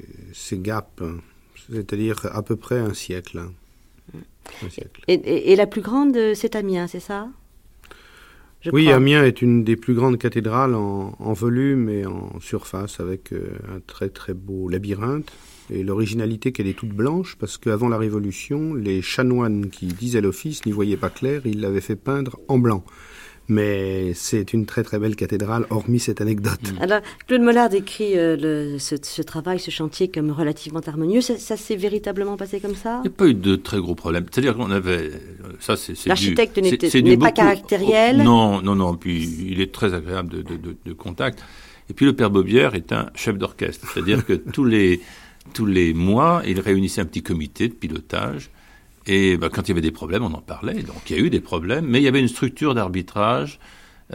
[0.52, 1.02] Gap,
[1.70, 3.42] c'est-à-dire à peu près un siècle.
[4.64, 5.02] Un siècle.
[5.08, 7.28] Et, et, et, la plus grande, c'est Amiens, c'est ça?
[8.62, 8.96] Je Oui, crois.
[8.96, 13.50] Amiens est une des plus grandes cathédrales en, en volume et en surface, avec euh,
[13.74, 15.30] un très très beau labyrinthe.
[15.72, 20.66] Et l'originalité qu'elle est toute blanche, parce qu'avant la Révolution, les chanoines qui disaient l'office
[20.66, 22.84] n'y voyaient pas clair, ils l'avaient fait peindre en blanc.
[23.48, 26.72] mais c'est une très très belle cathédrale, hormis cette anecdote.
[26.72, 26.82] Mm.
[26.82, 31.20] Alors, Claude Mollard décrit euh, ce, travail, ce chantier comme relativement harmonieux.
[31.20, 33.00] Ça, s'est véritablement passé comme ça?
[33.04, 34.26] Il n'y a pas eu de très gros problèmes.
[34.30, 35.10] C'est-à-dire qu'on avait...
[35.58, 38.94] Ça, c'est, L'architecte n'est pas caractériel Non, non, non.
[38.94, 41.42] Puis il est très agréable de, de contact.
[41.90, 43.86] Et puis le père Bobière est un chef d'orchestre.
[43.92, 45.00] C'est-à-dire que tous les,
[45.52, 48.50] tous les mois, il réunissait un petit comité de pilotage
[49.06, 50.82] et bah, quand il y avait des problèmes, on en parlait.
[50.82, 53.58] Donc il y a eu des problèmes, mais il y avait une structure d'arbitrage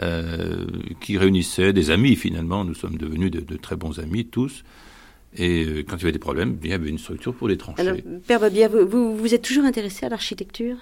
[0.02, 0.66] euh,
[1.00, 2.64] qui réunissait des amis finalement.
[2.64, 4.64] Nous sommes devenus de, très bons amis tous.
[5.36, 7.58] Et euh, quand il y avait des problèmes, il y avait une structure pour les
[7.58, 7.82] trancher.
[7.82, 7.96] Alors,
[8.26, 10.76] Père Babia, vous, vous, êtes toujours intéressé à l'architecture?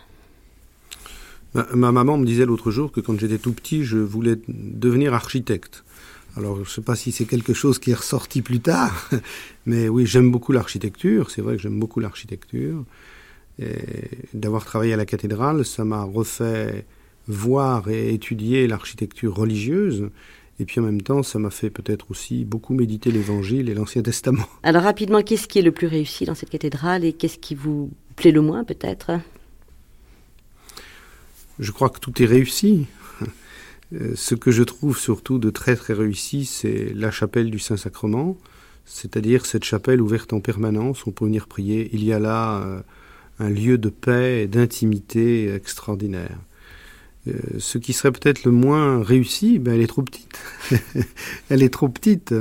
[1.55, 5.85] Ma, maman me disait l'autre jour que quand j'étais tout petit, je voulais devenir architecte.
[6.37, 9.11] Alors, je ne sais pas si c'est quelque chose qui est ressorti plus tard,
[9.67, 11.31] mais oui, j'aime beaucoup l'architecture.
[11.31, 12.85] C'est vrai que j'aime beaucoup l'architecture
[14.35, 16.85] d'avoir travaillé à la cathédrale, ça m'a refait
[17.29, 20.11] voir et étudier l'architecture religieuse.
[20.59, 24.03] Et puis en même temps, ça m'a fait peut-être aussi beaucoup méditer l'Évangile et l'Ancien
[24.03, 24.47] Testament.
[24.63, 27.91] Alors rapidement, qu'est-ce qui est le plus réussi dans cette cathédrale et qu'est-ce qui vous
[28.15, 29.13] plaît le moins peut-être?
[31.59, 32.87] Je crois que tout est réussi.
[33.95, 38.37] Euh, ce que je trouve surtout de très très réussi, c'est la chapelle du Saint-Sacrement,
[38.85, 41.89] c'est-à-dire cette chapelle ouverte en permanence, on peut venir prier.
[41.93, 42.81] Il y a là euh,
[43.39, 46.39] un lieu de paix et d'intimité extraordinaire.
[47.29, 50.37] Euh, ce qui serait peut-être le moins réussi, ben elle est trop petite.
[51.51, 52.35] elle est trop petite.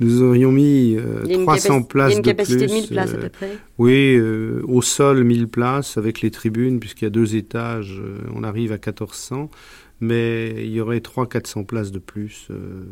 [0.00, 0.96] Nous aurions mis
[1.44, 2.22] 300 places de plus.
[2.22, 3.58] Il y a une capacité de 1000 places à peu près.
[3.78, 8.02] Oui, au sol 1000 places avec les tribunes, puisqu'il y a deux étages,
[8.34, 9.50] on arrive à 1400
[10.00, 12.48] mais il y aurait 300-400 places de plus.
[12.50, 12.84] Euh,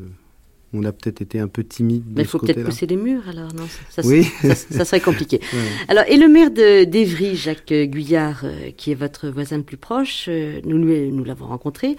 [0.74, 2.04] on a peut-être été un peu timide.
[2.16, 3.64] Mais il faut peut-être pousser les murs alors, non?
[3.90, 4.24] Ça, oui.
[4.24, 5.38] ça, serait compliqué.
[5.88, 10.26] Alors, et le maire d'Evry, Jacques Guyard, euh, qui est votre voisin le plus proche,
[10.28, 11.96] euh, nous, nous l'avons rencontré,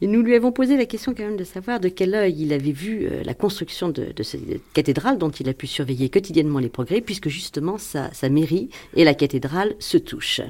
[0.00, 2.54] et nous lui avons posé la question quand même de savoir de quel œil il
[2.54, 4.40] avait vu la construction de, cette
[4.72, 9.04] cathédrale dont il a pu surveiller quotidiennement les progrès, puisque justement sa, sa mairie et
[9.04, 10.40] la cathédrale se touchent.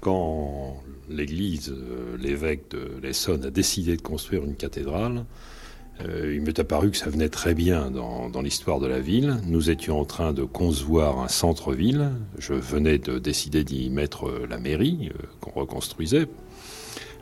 [0.00, 0.80] Quand
[1.10, 5.24] l'Église, euh, l'évêque de l'Essonne a décidé de construire une cathédrale,
[6.06, 9.38] euh, il m'est apparu que ça venait très bien dans, l'histoire de la ville.
[9.46, 12.10] Nous étions en train de concevoir un centre-ville.
[12.38, 16.28] Je venais de décider d'y mettre euh, la mairie qu'on reconstruisait,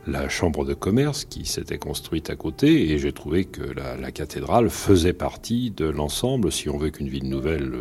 [0.05, 4.69] la chambre de commerce qui s'était construite à côté, et j'ai trouvé que la, cathédrale
[4.69, 6.51] faisait partie de l'ensemble.
[6.51, 7.71] Si on veut qu'une ville nouvelle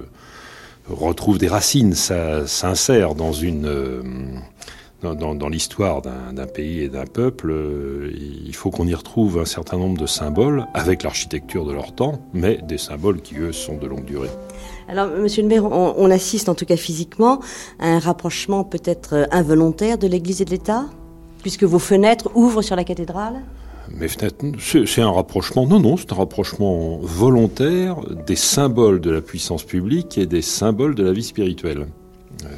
[0.89, 4.41] retrouve des racines, ça s'insère dans une
[5.03, 9.77] dans, l'histoire d'un pays et d'un peuple, euh, il faut qu'on y retrouve un certain
[9.77, 13.87] nombre de symboles avec l'architecture de leur temps, mais des symboles qui, eux, sont de
[13.87, 14.31] longue durée.
[14.89, 17.41] Alors, Monsieur le maire, on, assiste en tout cas physiquement
[17.79, 20.87] à un rapprochement peut-être euh, involontaire de l'Église et de l'État,
[21.43, 23.43] puisque vos fenêtres ouvrent sur la cathédrale?
[23.93, 29.21] Mes fenêtres, c'est un rapprochement, non, non, c'est un rapprochement volontaire des symboles de la
[29.21, 31.87] puissance publique et des symboles de la vie spirituelle.
[32.45, 32.49] Euh,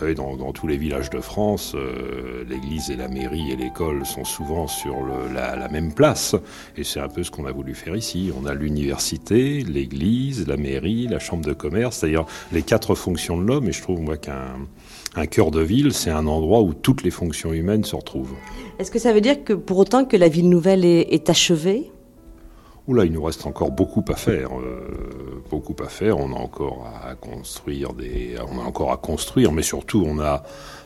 [0.00, 4.24] savez, dans, tous les villages de France, euh, l'église et la mairie et l'école sont
[4.24, 4.96] souvent sur
[5.34, 6.34] la, même place.
[6.76, 8.32] Et c'est un peu ce qu'on a voulu faire ici.
[8.40, 13.46] On a l'université, l'église, la mairie, la chambre de commerce, c'est-à-dire les quatre fonctions de
[13.46, 13.68] l'homme.
[13.68, 17.52] Et je trouve, moi, qu'un cœur de ville, c'est un endroit où toutes les fonctions
[17.52, 18.34] humaines se retrouvent.
[18.78, 21.90] Est-ce que ça veut dire que pour autant que la ville nouvelle est achevée?
[22.90, 24.50] Oula, il nous reste encore beaucoup à faire.
[24.58, 26.18] Euh, beaucoup à faire.
[26.18, 30.42] On a encore à construire on a encore à construire, mais surtout on a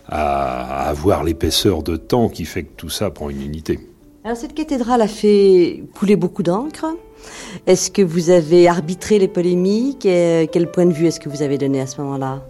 [0.06, 3.80] à avoir l'épaisseur de temps qui fait que tout ça prend une unité.
[4.22, 6.84] Alors cette cathédrale a fait couler beaucoup d'encre.
[7.66, 10.02] Est-ce que vous avez arbitré les polémiques?
[10.02, 12.42] Quel point de vue est-ce que vous avez donné à ce moment-là?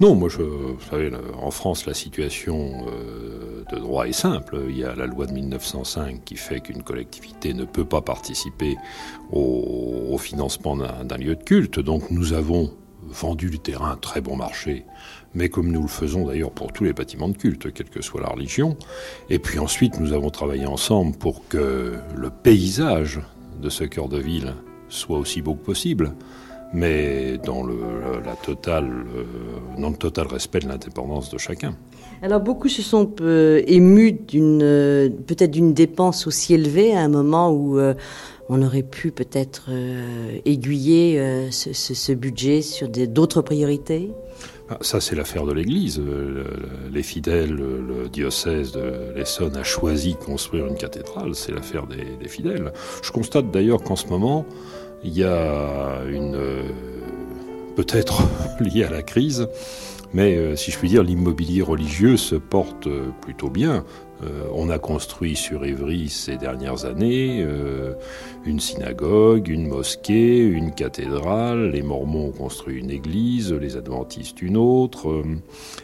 [0.00, 4.58] Non, moi, je, vous savez, en France, la situation euh, de droit est simple.
[4.68, 8.76] Il y a la loi de 1905 qui fait qu'une collectivité ne peut pas participer
[9.32, 11.80] au, financement d'un lieu de culte.
[11.80, 14.84] Donc, nous avons vendu du terrain très bon marché,
[15.34, 18.20] mais comme nous le faisons d'ailleurs pour tous les bâtiments de culte, quelle que soit
[18.20, 18.76] la religion.
[19.28, 23.20] Et puis ensuite, nous avons travaillé ensemble pour que le paysage
[23.60, 24.54] de ce cœur de ville
[24.88, 26.14] soit aussi beau que possible
[26.74, 27.76] mais dans le,
[28.24, 31.76] la totale, euh, dans le total respect de l'indépendance de chacun.
[32.20, 37.08] Alors beaucoup se sont euh, émus d'une euh, peut-être d'une dépense aussi élevée à un
[37.08, 37.78] moment où
[38.48, 39.70] on aurait pu peut-être
[40.44, 44.10] aiguiller ce, ce, budget sur d'autres priorités.
[44.68, 46.00] Ah, ça, c'est l'affaire de l'Église.
[46.92, 51.34] Les fidèles, le diocèse de l'Essonne a choisi de construire une cathédrale.
[51.34, 52.72] C'est l'affaire des, des, fidèles.
[53.02, 54.46] Je constate d'ailleurs qu'en ce moment,
[55.04, 56.62] il y a une euh,
[57.76, 58.22] peut-être
[58.60, 59.48] liée à la crise,
[60.12, 63.84] mais euh, si je puis dire, l'immobilier religieux se porte euh, plutôt bien.
[64.22, 67.94] Euh, on a construit sur Évry ces dernières années euh,
[68.46, 71.70] une synagogue, une mosquée, une cathédrale.
[71.70, 75.24] Les Mormons ont construit une église, les Adventistes une autre, euh,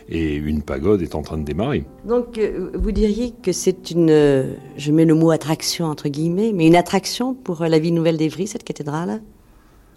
[0.08, 1.84] et une pagode est en train de démarrer.
[2.04, 2.40] Donc,
[2.74, 7.34] vous diriez que c'est une, je mets le mot attraction entre guillemets, mais une attraction
[7.34, 9.20] pour la vie nouvelle d'Évry, cette cathédrale?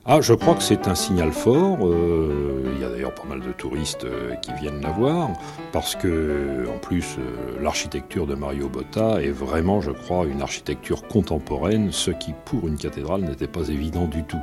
[0.06, 1.78] Ah, je crois que c'est un signal fort.
[1.88, 5.30] Euh, il y a d'ailleurs pas mal de touristes euh, qui viennent la voir,
[5.72, 11.08] parce que, en plus, euh, l'architecture de Mario Botta est vraiment, je crois, une architecture
[11.08, 14.42] contemporaine, ce qui, pour une cathédrale, n'était pas évident du tout.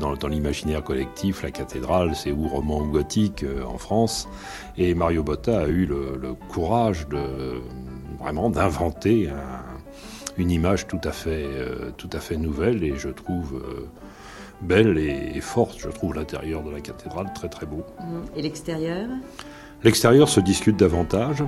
[0.00, 4.26] Dans dans l'imaginaire collectif, la cathédrale, c'est ou roman ou gothique en France,
[4.76, 7.60] et Mario Botta a eu le, courage de
[8.18, 11.46] vraiment d'inventer un- une image tout à fait,
[11.96, 13.62] tout à fait nouvelle, et je trouve.
[14.60, 15.78] Belle et, forte.
[15.78, 17.84] Je trouve l'intérieur de la cathédrale très très beau.
[18.36, 19.08] Et l'extérieur?
[19.84, 21.44] L'extérieur se discute davantage.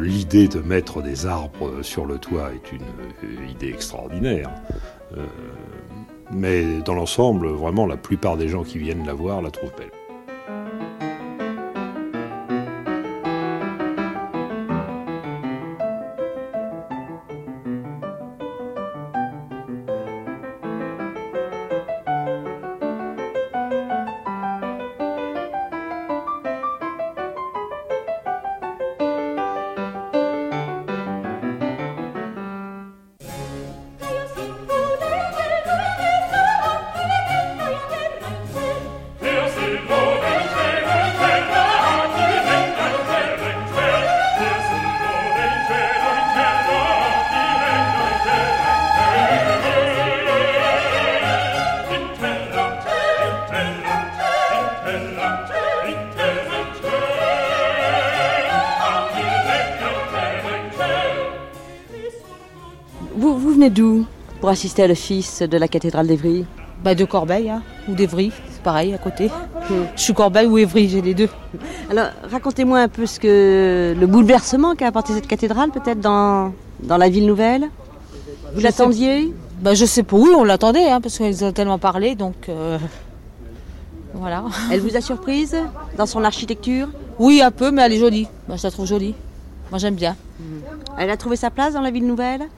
[0.00, 4.50] L'idée de mettre des arbres sur le toit est une euh, idée extraordinaire.
[5.16, 5.26] Euh,
[6.32, 9.90] mais dans l'ensemble, vraiment, la plupart des gens qui viennent la voir la trouvent belle.
[64.50, 66.44] Pour assister à l'office de la cathédrale d'Évry
[66.82, 69.30] Bah de Corbeil hein, ou d'Evry, c'est pareil à côté.
[69.94, 71.28] Je suis Corbeil ou Evry, j'ai les deux.
[71.88, 76.96] Alors, racontez-moi un peu ce que le bouleversement qu'a apporté cette cathédrale, peut-être dans, dans
[76.96, 77.70] la ville nouvelle.
[78.52, 79.32] Vous l'attendiez?
[79.60, 82.76] Bah je sais pas, oui on l'attendait hein, parce qu'ils ont tellement parlé donc euh,
[84.14, 84.42] voilà.
[84.72, 85.56] Elle vous a surprise
[85.96, 86.88] dans son architecture?
[87.20, 89.14] Oui un peu mais elle est jolie, Moi, je la trouve jolie.
[89.70, 90.16] Moi j'aime bien.
[90.98, 92.48] Elle a trouvé sa place dans la ville nouvelle?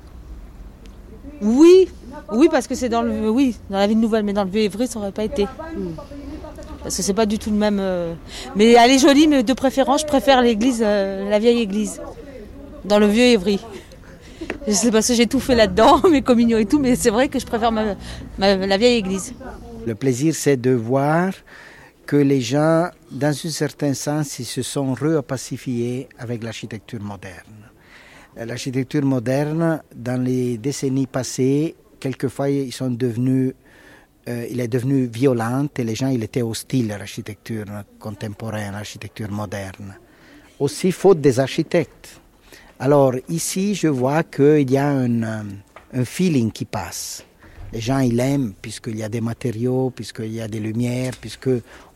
[1.42, 1.88] Oui,
[2.32, 4.62] oui parce que c'est dans le oui dans la ville nouvelle mais dans le vieux
[4.62, 5.46] Evry ça aurait pas été.
[6.82, 7.78] Parce que c'est pas du tout le même.
[7.80, 8.14] euh,
[8.56, 12.00] Mais elle est jolie mais de préférence je préfère l'église, euh, la vieille église,
[12.84, 13.60] dans le vieux Evry.
[14.66, 17.28] Je sais pas si j'ai tout fait là-dedans, mes communions et tout, mais c'est vrai
[17.28, 17.72] que je préfère
[18.38, 19.34] la vieille église.
[19.86, 21.32] Le plaisir, c'est de voir
[22.06, 27.71] que les gens, dans un certain sens, ils se sont repacifiés avec l'architecture moderne.
[28.36, 33.52] L'architecture moderne, dans les décennies passées, quelquefois, ils sont devenus,
[34.28, 37.66] euh, il est devenu violente et les gens, ils étaient hostiles à l'architecture
[37.98, 39.94] contemporaine, à l'architecture moderne.
[40.58, 42.20] Aussi faute des architectes.
[42.78, 47.24] Alors ici, je vois qu'il y a un, euh, feeling qui passe.
[47.70, 51.50] Les gens, ils aiment puisqu'il y a des matériaux, puisqu'il y a des lumières, puisque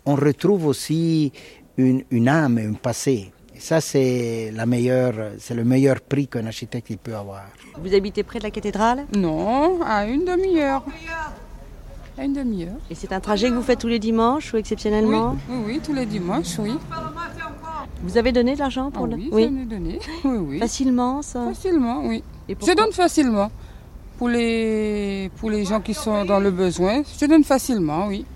[0.05, 1.33] on retrouve aussi
[1.79, 3.33] une, une âme, un passé.
[3.57, 7.45] Et ça, c'est la meilleure, c'est le meilleur prix qu'un architecte il peut avoir.
[7.83, 9.07] Vous habitez près de la cathédrale?
[9.17, 10.85] Non, à une demi-heure.
[12.19, 12.77] À une demi-heure.
[12.91, 15.37] Et c'est un trajet que vous faites tous les dimanches ou exceptionnellement?
[15.49, 16.73] Oui, oui, tous les dimanches, oui.
[18.03, 19.17] Vous avez donné de l'argent Ah pour le...
[19.17, 19.99] oui, j'en ai donné.
[20.25, 20.59] Oui, oui.
[20.59, 21.47] Facilement, ça?
[21.47, 22.23] Facilement, oui.
[22.51, 23.51] Et Je donne facilement.
[24.19, 28.27] Pour les, pour les gens qui sont dans le besoin, je donne facilement, oui.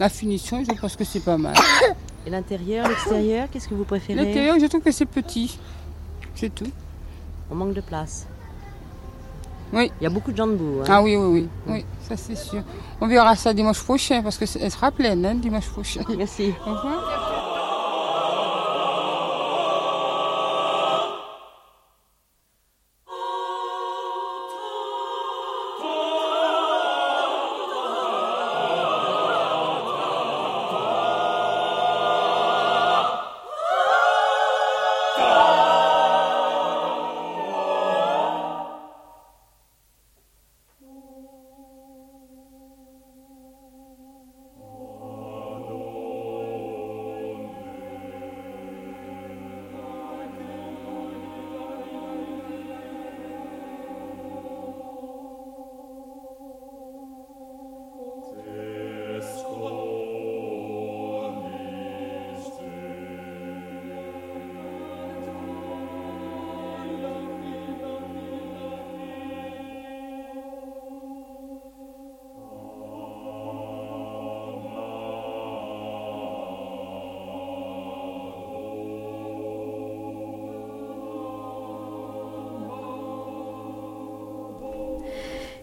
[0.00, 1.54] La finition, je pense que c'est pas mal.
[2.28, 4.22] Et l'intérieur, l'extérieur, qu'est-ce que vous préférez?
[4.22, 5.58] L'intérieur, je trouve que c'est petit.
[6.34, 6.70] C'est tout.
[7.50, 8.26] On manque de place.
[9.72, 9.90] Oui.
[9.98, 10.80] Il y a beaucoup de gens debout.
[10.82, 10.84] hein.
[10.90, 11.48] Ah oui, oui, oui.
[11.66, 12.60] Oui, ça c'est sûr.
[13.00, 16.02] On verra ça dimanche prochain parce qu'elle sera pleine hein, dimanche prochain.
[16.18, 16.52] Merci.
[16.66, 17.27] Au revoir.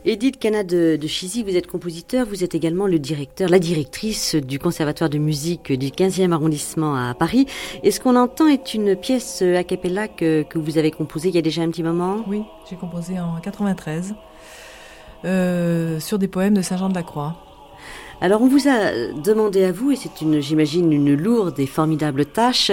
[0.07, 4.59] Edith Cana de, de vous êtes compositeur, vous êtes également le directeur, la directrice du
[4.59, 7.47] Conservatoire de musique du 15e arrondissement à Paris.
[7.81, 11.35] Et ce qu'on entend est une pièce a cappella que, que vous avez composée il
[11.35, 12.23] y a déjà un petit moment?
[12.27, 14.13] Oui, j'ai composé en 93
[15.25, 17.35] euh, sur des poèmes de Saint-Jean de la Croix.
[18.22, 22.26] Alors on vous a demandé à vous, et c'est une, j'imagine, une lourde et formidable
[22.26, 22.72] tâche,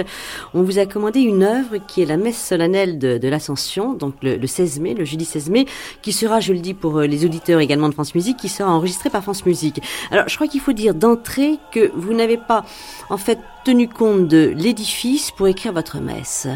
[0.53, 4.35] on vous a commandé une œuvre qui est la messe solennelle de, l'Ascension, donc le,
[4.37, 5.65] le, 16 mai, le jeudi 16 mai,
[6.01, 8.69] qui sera, je le dis pour euh, les auditeurs également de France Musique, qui sera
[8.69, 9.81] enregistré par France Musique.
[10.11, 12.65] Alors je crois qu'il faut dire d'entrée que vous n'avez pas,
[13.09, 16.47] en fait, tenu compte de l'édifice pour écrire votre messe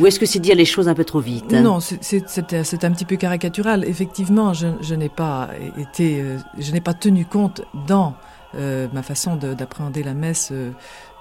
[0.00, 1.52] Ou est-ce que c'est dire les choses un peu trop vite?
[1.52, 3.84] Non, c'est un petit peu caricatural.
[3.86, 8.14] Effectivement, je, je n'ai pas été, euh, je n'ai pas tenu compte dans
[8.56, 10.70] euh, ma façon d'appréhender la messe, euh,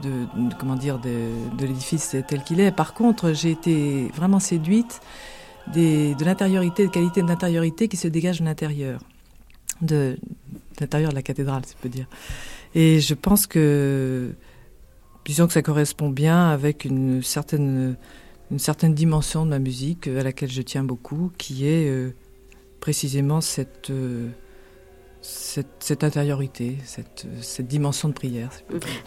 [0.01, 2.71] de, de, comment dire, de, de l'édifice tel qu'il est.
[2.71, 4.99] Par contre, j'ai été vraiment séduite
[5.73, 8.99] de l'intériorité, de qualité d'intériorité qui se dégage de l'intérieur,
[9.81, 12.07] de, de l'intérieur de la cathédrale, si je peux dire.
[12.75, 14.33] Et je pense que,
[15.25, 17.95] disons que ça correspond bien avec une certaine,
[18.49, 22.13] dimension de ma musique à laquelle je tiens beaucoup, qui est euh,
[22.79, 23.91] précisément cette
[25.23, 28.49] cette, cette, intériorité, cette, cette, dimension de prière.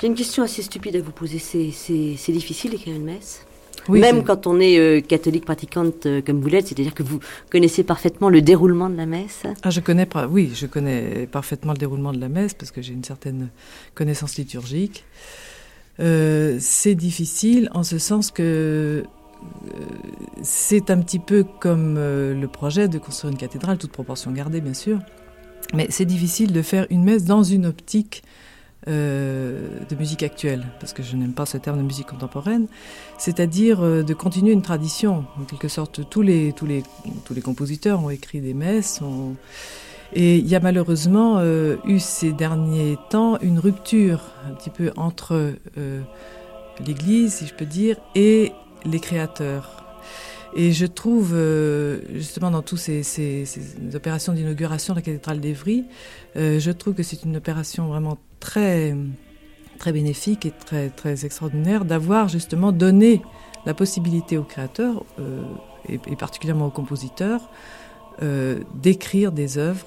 [0.01, 1.39] J'ai une question assez stupide à vous poser.
[1.39, 3.47] C'est difficile d'écrire une messe?
[3.89, 7.21] Oui, Même quand on est euh, catholique pratiquante euh, comme vous l'êtes, c'est-à-dire que vous
[7.51, 9.43] connaissez parfaitement le déroulement de la messe?
[9.63, 12.95] Ah, je connais, Oui, je connais parfaitement le déroulement de la messe parce que j'ai
[12.95, 13.51] une certaine
[13.95, 15.05] connaissance liturgique.
[16.01, 19.05] Euh, c'est difficile en ce sens que
[20.43, 24.75] c'est un petit peu comme le projet de construire une cathédrale, toute proportion gardée bien
[24.75, 24.99] sûr.
[25.75, 28.23] Mais c'est difficile de faire une messe dans une optique
[28.89, 32.69] euh, de musique actuelle, parce que je n'aime pas ce terme de musique contemporaine,
[33.19, 35.25] c'est-à-dire euh, de continuer une tradition.
[35.41, 36.85] En quelque sorte, tous les, tous les,
[37.25, 39.01] tous les compositeurs ont écrit des messes.
[40.13, 44.93] Et il y a malheureusement euh, eu ces derniers temps une rupture un petit peu
[44.97, 45.55] entre
[46.87, 48.53] l'Église, si je peux dire, et
[48.85, 49.86] les créateurs.
[50.59, 53.45] Et je trouve, euh, justement, dans toutes ces,
[53.95, 55.85] opérations d'inauguration de la cathédrale d'Evry,
[56.37, 58.97] euh, je trouve que c'est une opération vraiment très,
[59.79, 63.21] très bénéfique et très, très extraordinaire d'avoir justement donné
[63.67, 65.43] la possibilité aux créateurs, euh,
[65.91, 67.51] et, particulièrement aux compositeurs,
[68.75, 69.87] d'écrire des œuvres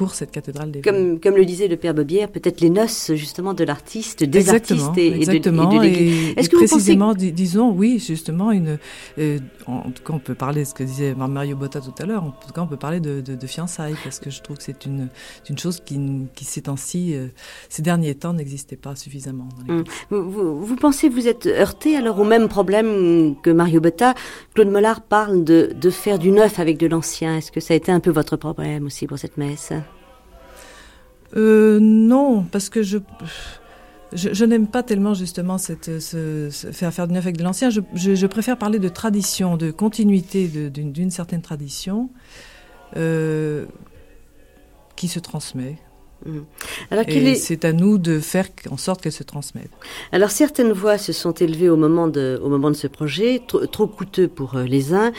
[0.00, 3.52] pour cette cathédrale des comme, comme le disait le père Bobière, peut-être les noces justement
[3.52, 7.30] de l'artiste, des exactement, artistes et, exactement, et de, et, et, et précisément, pensez...
[7.32, 8.78] disons, oui, justement, une,
[9.18, 12.06] euh, en tout cas, on peut parler de ce que disait Mario Botta tout à
[12.06, 14.56] l'heure, en tout cas, on peut parler de, de, de fiançailles, parce que je trouve
[14.56, 15.10] que c'est une,
[15.50, 16.00] une chose qui,
[16.34, 17.26] qui ces temps-ci, euh,
[17.68, 19.50] ces derniers temps, n'existait pas suffisamment.
[19.68, 19.84] Hum.
[20.08, 24.14] Vous, vous, vous, pensez vous êtes heurté alors au même problème que Mario Botta?
[24.54, 27.36] Claude Mollard parle de, de faire du neuf avec de l'ancien.
[27.36, 29.74] Est-ce que ça a été un peu votre problème aussi pour cette messe?
[31.36, 32.98] Euh, non, parce que je,
[34.12, 37.70] je, n'aime pas tellement justement cette, ce, faire faire du neuf avec de l'ancien.
[37.70, 42.10] Je, préfère parler de tradition, de continuité d'une certaine tradition
[42.96, 43.66] euh,
[44.96, 45.78] qui se transmet.
[46.90, 47.34] Alors et est...
[47.34, 49.70] c'est à nous de faire en sorte qu'elle se transmette.
[50.12, 53.66] Alors certaines voix se sont élevées au moment de, au moment de ce projet, trop,
[53.66, 55.12] trop coûteux pour euh, les uns,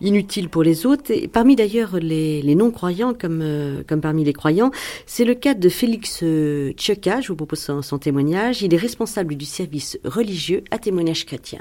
[0.00, 1.10] inutile pour les autres.
[1.10, 4.70] Et parmi d'ailleurs les, les non-croyants comme, euh, comme parmi les croyants,
[5.06, 8.62] c'est le cas de Félix euh, Tcheka, je vous propose son, son, témoignage.
[8.62, 11.60] Il est responsable du service religieux à témoignage chrétien.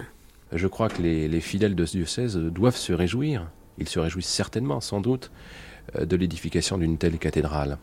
[0.53, 4.27] Je crois que les, les fidèles de ce diocèse doivent se réjouir, ils se réjouissent
[4.27, 5.31] certainement, sans doute,
[5.99, 7.77] de l'édification d'une telle cathédrale.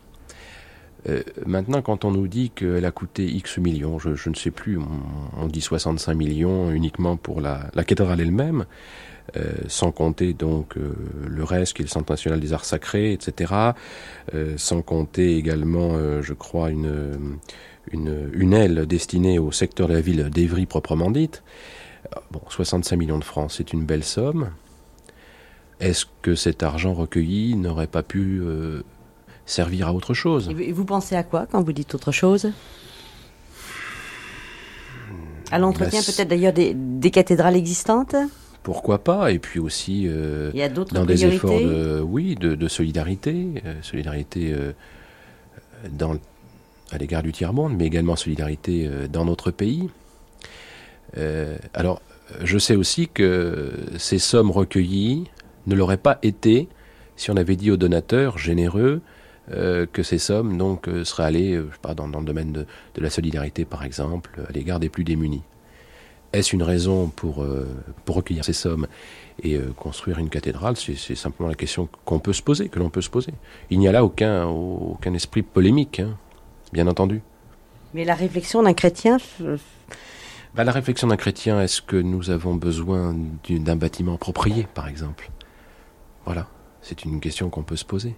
[1.09, 4.79] Euh, maintenant, quand on nous dit qu'elle a coûté X millions, je, ne sais plus,
[5.37, 8.65] on, dit 65 millions uniquement pour la, la cathédrale elle-même,
[9.37, 10.93] euh, sans compter donc euh,
[11.27, 13.53] le reste qui est le Centre national des arts sacrés, etc.,
[14.57, 17.39] sans compter également, je crois, une,
[17.91, 21.43] une, une, aile destinée au secteur de la ville d'Evry proprement dite.
[22.31, 24.51] Bon, 65 millions de francs, c'est une belle somme.
[25.79, 28.41] Est-ce que cet argent recueilli n'aurait pas pu
[29.45, 30.49] servir à autre chose.
[30.57, 32.51] Et vous pensez à quoi quand vous dites autre chose?
[35.51, 38.15] À l'entretien peut-être d'ailleurs des, des, cathédrales existantes?
[38.63, 39.31] Pourquoi pas?
[39.31, 42.67] Et puis aussi euh, Il y a dans priorités des efforts de, oui, de, de
[42.67, 44.71] solidarité, euh, solidarité euh,
[45.91, 46.17] dans,
[46.91, 49.89] à l'égard du tiers-monde, mais également solidarité dans notre pays.
[51.75, 52.01] Alors,
[52.41, 55.25] je sais aussi que ces sommes recueillies
[55.67, 56.67] ne l'auraient pas été
[57.15, 59.01] si on avait dit aux donateurs généreux
[59.51, 62.65] euh, que ces sommes donc euh, seraient allées euh, pas, dans, dans, le domaine de,
[62.95, 65.43] de, la solidarité par exemple à l'égard des plus démunis.
[66.33, 67.67] Est-ce une raison pour, euh,
[68.05, 68.87] pour recueillir ces sommes
[69.43, 70.75] et euh, construire une cathédrale?
[70.75, 73.33] C'est simplement la question qu'on peut se poser, que l'on peut se poser.
[73.69, 76.17] Il n'y a là aucun, aucun esprit polémique, hein,
[76.73, 77.21] bien entendu.
[77.93, 79.17] Mais la réflexion d'un chrétien
[80.55, 83.15] bah, La réflexion d'un chrétien, est-ce que nous avons besoin
[83.47, 85.29] d'un bâtiment approprié, par exemple?
[86.25, 86.47] Voilà,
[86.81, 88.15] c'est une question qu'on peut se poser.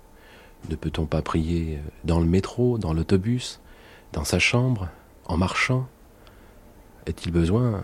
[0.70, 3.60] Ne peut-on pas prier euh, dans le métro, dans l'autobus,
[4.14, 4.90] dans sa chambre,
[5.26, 5.88] en marchant?
[7.06, 7.84] Est-il besoin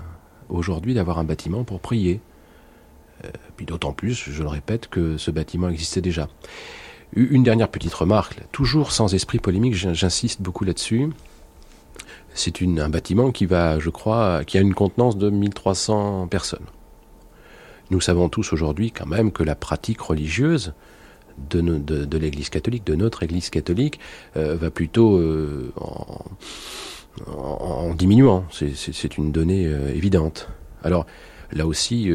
[0.49, 2.21] aujourd'hui d'avoir un bâtiment pour prier?
[3.23, 6.27] Euh, Puis d'autant plus, je le répète, que ce bâtiment existait déjà.
[7.13, 11.09] Une dernière petite remarque, toujours sans esprit polémique, j'insiste beaucoup là-dessus.
[12.33, 16.65] C'est un bâtiment qui va, je crois, qui a une contenance de 1300 personnes.
[17.89, 20.73] Nous savons tous aujourd'hui quand même que la pratique religieuse
[21.49, 23.99] de, l'Église catholique, de notre Église catholique,
[24.37, 25.71] euh, va plutôt euh,
[27.27, 28.45] en, diminuant.
[28.51, 30.49] C'est une donnée euh, évidente.
[30.83, 31.05] Alors
[31.51, 32.09] là aussi,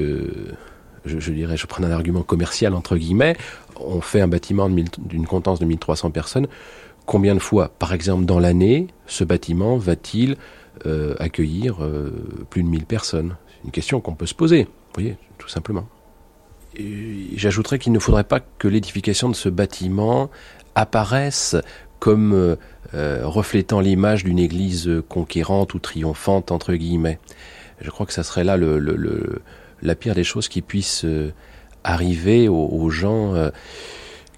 [1.05, 3.37] je, dirais, je prends un argument commercial entre guillemets,
[3.79, 6.49] on fait un bâtiment d'une contenance de 1300 personnes.
[7.05, 10.37] Combien de fois, par exemple, dans l'année, ce bâtiment va-t-il
[11.19, 11.77] accueillir
[12.51, 13.37] plus de 1000 personnes?
[13.49, 15.87] C'est une question qu'on peut se poser, vous voyez, tout simplement.
[17.35, 20.31] J'ajouterais qu'il ne faudrait pas que l'édification de ce bâtiment
[20.75, 21.57] apparaisse
[21.99, 22.57] comme euh,
[22.95, 27.19] euh, reflétant l'image d'une église conquérante ou triomphante, entre guillemets.
[27.81, 31.33] Je crois que ça serait là la pire des choses qui puissent euh,
[31.85, 33.35] arriver aux, gens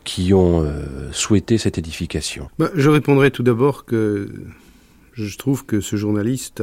[0.05, 0.71] qui ont
[1.13, 2.51] souhaité cette édification.
[2.59, 4.31] Bah, je répondrai tout d'abord que
[5.15, 6.63] je trouve que ce journaliste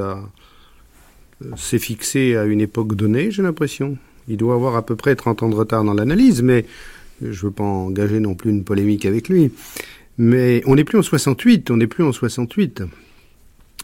[1.56, 3.98] s'est fixé à une époque donnée, j'ai l'impression.
[4.28, 6.66] Il doit avoir à peu près 30 ans de retard dans l'analyse, mais
[7.22, 9.52] je ne veux pas engager non plus une polémique avec lui.
[10.18, 12.84] Mais on n'est plus en 68, on n'est plus en 68.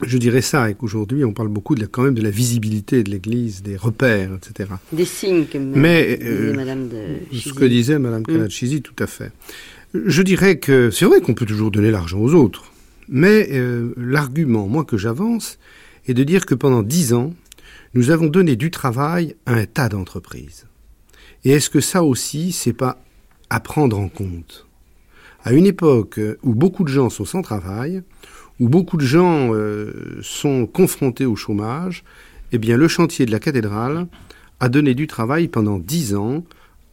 [0.04, 3.04] Je dirais ça, et qu'aujourd'hui, on parle beaucoup de la, quand même de la visibilité
[3.04, 4.70] de l'Église, des repères, etc.
[4.92, 8.82] Des signes, que Mais, euh, Madame de Ce que disait Madame mmh.
[8.82, 9.32] tout à fait.
[9.94, 12.72] Je dirais que c'est vrai qu'on peut toujours donner l'argent aux autres,
[13.10, 15.60] mais euh, l'argument, moi, que j'avance,
[16.08, 17.34] est de dire que pendant dix ans,
[17.94, 20.66] nous avons donné du travail à un tas d'entreprises.
[21.44, 23.02] Et est-ce que ça aussi, c'est pas
[23.50, 24.68] à prendre en compte?
[25.44, 28.04] À une époque où beaucoup de gens sont sans travail,
[28.60, 32.04] où beaucoup de gens euh, sont confrontés au chômage,
[32.52, 34.08] eh bien, le chantier de la cathédrale
[34.60, 36.44] a donné du travail pendant dix ans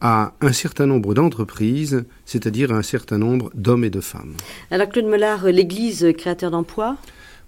[0.01, 4.33] à un certain nombre d'entreprises, c'est-à-dire à un certain nombre d'hommes et de femmes.
[4.71, 6.97] Alors, Claude Mellard, l'Église créateur d'emplois?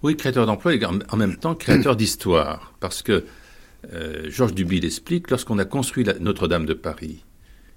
[0.03, 2.73] Oui, créateur d'emplois et en même temps créateur d'histoire.
[2.79, 3.23] Parce que
[3.93, 7.23] euh, Georges Duby l'explique, lorsqu'on a construit Notre-Dame de Paris,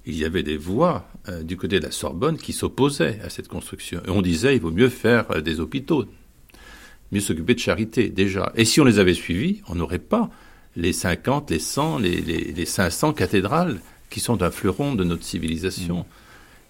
[0.07, 3.49] il y avait des voix euh, du côté de la Sorbonne qui s'opposaient à cette
[3.49, 4.01] construction.
[4.07, 6.05] Et on disait, il vaut mieux faire euh, des hôpitaux,
[7.11, 8.53] mieux s'occuper de charité, déjà.
[8.57, 10.31] Et si on les avait suivis, on n'aurait pas
[10.77, 13.81] les 50, les 100, les, les, 500 cathédrales
[14.11, 16.01] qui sont un fleuron de notre civilisation.
[16.01, 16.05] Mmh.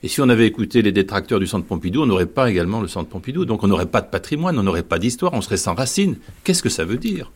[0.05, 2.89] Et si on avait écouté les détracteurs du Centre Pompidou, on n'aurait pas également le
[2.89, 3.47] Centre Pompidou.
[3.47, 6.19] Donc on n'aurait pas de patrimoine, on n'aurait pas d'histoire, on serait sans racines.
[6.45, 7.33] Qu'est-ce que ça veut dire?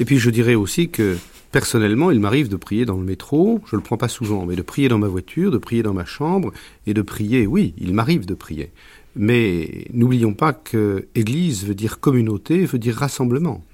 [0.00, 1.16] Et puis je dirais aussi que
[1.52, 4.56] personnellement, il m'arrive de prier dans le métro, je ne le prends pas souvent, mais
[4.56, 6.52] de prier dans ma voiture, de prier dans ma chambre,
[6.86, 8.72] et de prier, oui, il m'arrive de prier.
[9.14, 13.64] Mais n'oublions pas que Église veut dire communauté, veut dire rassemblement.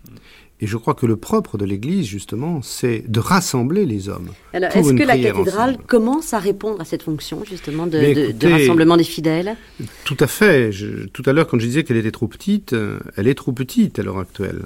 [0.62, 4.28] Et je crois que le propre de l'Église, justement, c'est de rassembler les hommes.
[4.52, 9.04] Alors, est-ce que la cathédrale commence à répondre à cette fonction, justement, de, rassemblement des
[9.04, 9.56] fidèles?
[10.04, 10.70] Tout à fait.
[11.14, 13.98] tout à l'heure, quand je disais qu'elle était trop petite, euh, elle est trop petite
[13.98, 14.60] à l'heure actuelle.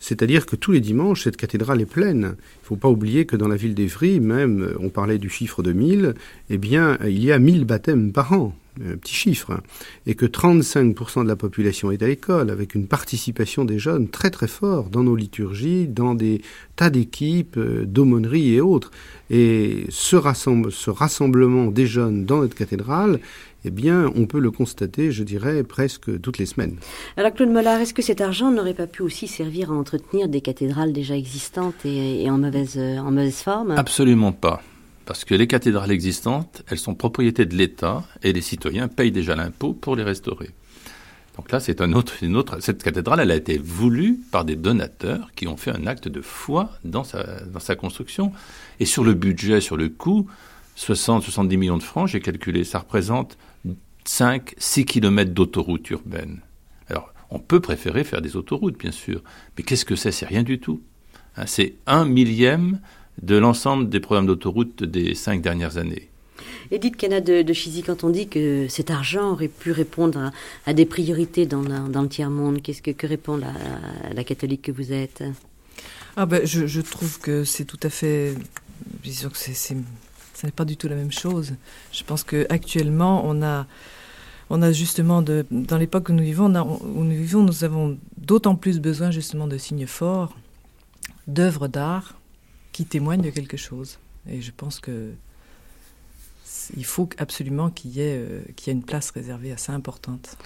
[0.00, 2.34] C'est-à-dire que tous les dimanches, cette cathédrale est pleine.
[2.36, 5.62] Il ne faut pas oublier que dans la ville d'Evry, même, on parlait du chiffre
[5.62, 6.14] de 1000,
[6.50, 9.60] eh bien, il y a 1000 baptêmes par an un petit chiffre, hein.
[10.06, 14.30] et que 35% de la population est à l'école, avec une participation des jeunes très
[14.30, 16.42] très forte dans nos liturgies, dans des
[16.76, 18.90] tas d'équipes, euh, d'aumôneries et autres.
[19.30, 20.16] Et ce,
[20.70, 23.20] ce rassemblement des jeunes dans notre cathédrale,
[23.66, 26.76] eh bien, on peut le constater, je dirais, presque toutes les semaines.
[27.16, 30.40] Alors, Claude Mollard, est-ce que cet argent n'aurait pas pu aussi servir à entretenir des
[30.40, 33.72] cathédrales déjà existantes et, en, mauvaise, en mauvaise forme?
[33.72, 34.62] Absolument pas.
[35.04, 39.36] Parce que les cathédrales existantes, elles sont propriété de l'État et les citoyens payent déjà
[39.36, 40.50] l'impôt pour les restaurer.
[41.36, 42.60] Donc là, c'est un autre, une autre.
[42.60, 46.22] Cette cathédrale, elle a été voulue par des donateurs qui ont fait un acte de
[46.22, 48.32] foi dans sa, dans sa construction.
[48.80, 50.26] Et sur le budget, sur le coût,
[50.78, 53.36] 60-70 millions de francs, j'ai calculé, ça représente
[54.06, 56.40] 5-6 kilomètres d'autoroute urbaine.
[56.88, 59.22] Alors, on peut préférer faire des autoroutes, bien sûr,
[59.56, 60.12] mais qu'est-ce que c'est?
[60.12, 60.80] C'est rien du tout.
[61.36, 62.80] Hein, c'est un millième
[63.22, 66.08] de l'ensemble des programmes d'autoroute des cinq dernières années.
[66.70, 70.32] Edith Cana de, de Chizy, quand on dit que cet argent aurait pu répondre
[70.66, 73.52] à, des priorités dans, dans le tiers-monde, qu'est-ce que, répond la,
[74.12, 75.22] la, catholique que vous êtes?
[76.16, 78.34] Ah ben, je, je trouve que c'est tout à fait.
[79.02, 79.76] Disons que c'est, c'est,
[80.36, 81.54] ça n'est pas du tout la même chose.
[81.92, 83.66] Je pense qu'actuellement, on a.
[84.48, 88.54] On a justement, de, dans l'époque où nous vivons, où nous vivons, nous avons d'autant
[88.54, 90.36] plus besoin justement de signes forts,
[91.26, 92.14] d'œuvres d'art
[92.70, 93.98] qui témoignent de quelque chose.
[94.28, 95.10] Et je pense que
[96.76, 100.36] il faut absolument qu'il y, ait, euh, qu'il y ait une place réservée assez importante.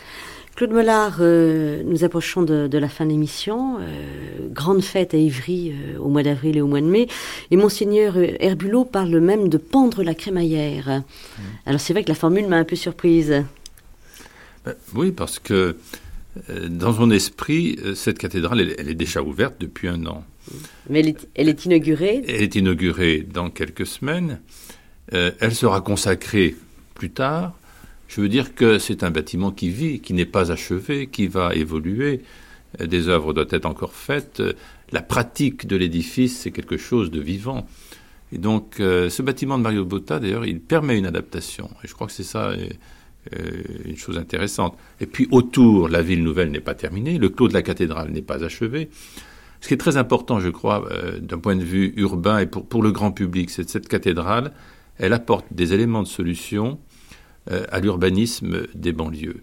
[0.56, 3.78] Claude Mollard, euh, nous approchons de, de, la fin de l'émission.
[3.80, 7.08] Euh, grande fête à Ivry euh, au mois d'avril et au mois de mai.
[7.50, 10.88] Et Monseigneur Herbulot parle même de pendre la crémaillère.
[10.88, 11.42] Mmh.
[11.64, 13.42] Alors c'est vrai que la formule m'a un peu surprise.
[14.66, 15.76] Ben, oui, parce que
[16.68, 20.24] dans son esprit, cette cathédrale, elle, elle, est déjà ouverte depuis un an.
[20.90, 24.40] Mais elle est, elle est inaugurée Elle est inaugurée dans quelques semaines.
[25.12, 26.56] Euh, elle sera consacrée
[26.94, 27.54] plus tard.
[28.08, 31.54] Je veux dire que c'est un bâtiment qui vit, qui n'est pas achevé, qui va
[31.54, 32.22] évoluer.
[32.80, 34.40] Euh, des œuvres doivent être encore faites.
[34.40, 34.52] Euh,
[34.92, 37.66] la pratique de l'édifice, c'est quelque chose de vivant.
[38.32, 41.68] Et donc, ce bâtiment de Mario Botta, d'ailleurs, il permet une adaptation.
[41.82, 42.52] Et je crois que c'est ça
[43.84, 44.78] une chose intéressante.
[45.00, 47.18] Et puis, autour, la ville nouvelle n'est pas terminée.
[47.18, 48.88] Le clos de la cathédrale n'est pas achevé.
[49.60, 50.88] Ce qui est très important, je crois,
[51.20, 54.52] d'un point de vue urbain et pour, pour le grand public, c'est cette cathédrale,
[55.00, 56.78] elle apporte des éléments de solution
[57.50, 59.42] euh, à l'urbanisme des banlieues.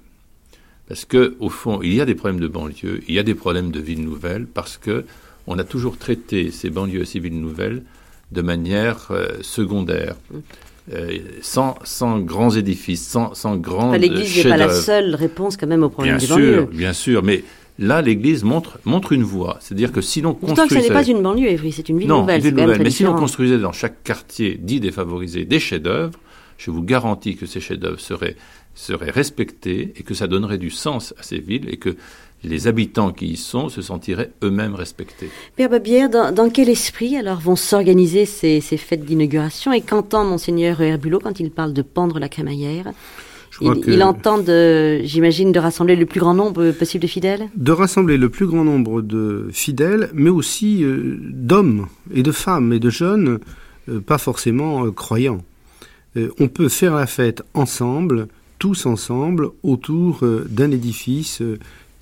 [0.88, 3.36] Parce que, au fond, il y a des problèmes de banlieues, il y a des
[3.36, 5.04] problèmes de villes nouvelles, parce que
[5.48, 7.84] on a toujours traité ces banlieues et ces villes nouvelles
[8.32, 10.16] de manière euh, secondaire.
[10.94, 15.58] Euh, sans, sans, grands édifices, sans, sans grands enfin, L'Église n'est pas la seule réponse
[15.58, 16.66] quand même au problème bien des sûr, banlieues.
[16.72, 17.44] Bien sûr, mais
[17.80, 19.58] là, l'Église montre, montre une voie.
[19.60, 20.56] C'est-à-dire que si l'on construisait...
[20.56, 22.38] Pourtant que ce n'est pas une banlieue, Évry, c'est une ville non, nouvelle.
[22.46, 22.82] Une ville nouvelle.
[22.82, 26.20] Mais si l'on construisait dans chaque quartier dit défavorisé des chefs-d'œuvre,
[26.58, 28.36] je vous garantis que ces chefs-d'œuvre seraient,
[28.74, 31.96] seraient respectés et que ça donnerait du sens à ces villes et que
[32.44, 35.30] les habitants qui y sont se sentiraient eux-mêmes respectés.
[35.56, 39.74] Père Babière, dans, dans, quel esprit alors vont s'organiser ces, ces, fêtes d'inauguration?
[39.74, 42.92] Et qu'entend Monseigneur Herbulot quand il parle de pendre la crémaillère?
[43.62, 43.92] Il, que...
[43.92, 44.44] il, entend,
[45.04, 48.64] j'imagine, de rassembler le plus grand nombre possible de fidèles De rassembler le plus grand
[48.64, 53.40] nombre de fidèles, mais aussi euh, d'hommes et de femmes et de jeunes,
[53.90, 55.44] euh, pas forcément euh, croyants.
[56.40, 58.28] on peut faire la fête ensemble,
[58.58, 61.44] tous ensemble, autour d'un édifice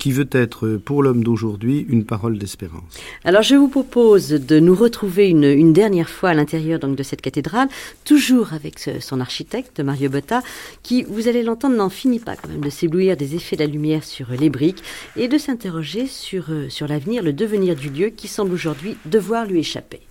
[0.06, 2.96] qui veut être pour l'homme d'aujourd'hui une parole d'espérance.
[3.24, 7.02] Alors je vous propose de nous retrouver une, une dernière fois à l'intérieur donc de
[7.02, 7.66] cette cathédrale,
[8.04, 10.42] toujours avec ce, son architecte Mario Botta,
[10.84, 13.66] qui, vous allez l'entendre, n'en finit pas quand même de s'éblouir des effets de la
[13.66, 14.84] lumière sur les briques
[15.16, 19.58] et de s'interroger sur, sur l'avenir, le devenir du lieu qui semble aujourd'hui devoir lui
[19.58, 20.02] échapper.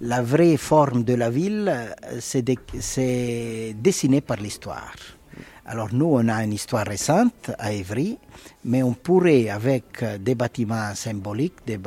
[0.00, 1.74] La vraie forme de la ville,
[2.20, 2.54] c'est de,
[3.72, 4.94] dessinée par l'histoire.
[5.70, 8.18] Alors nous, on a une histoire récente à Évry,
[8.64, 11.78] mais on pourrait, avec des bâtiments symboliques, des,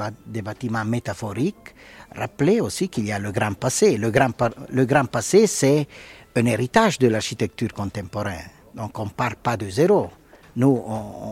[0.42, 1.76] bâtiments métaphoriques,
[2.16, 3.98] rappeler aussi qu'il y a le grand passé.
[3.98, 4.32] Le grand,
[4.70, 5.86] le grand passé, c'est
[6.34, 8.50] un héritage de l'architecture contemporaine.
[8.74, 10.12] Donc on ne part pas de zéro.
[10.56, 10.82] Nous,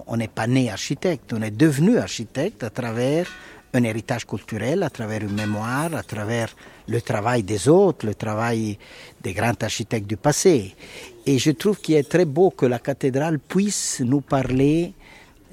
[0.06, 3.28] on n'est pas né architecte, on est devenu architecte à travers
[3.74, 6.50] un héritage culturel, à travers une mémoire, à travers
[6.92, 8.78] le travail des autres, le travail
[9.24, 10.76] des grands architectes du passé.
[11.26, 14.94] Et je trouve qu'il est très beau que la cathédrale puisse nous parler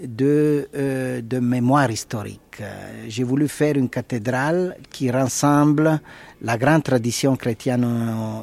[0.03, 2.63] de, euh, de mémoire historique.
[3.07, 6.01] J'ai voulu faire une cathédrale qui rassemble
[6.43, 7.87] la grande tradition chrétienne,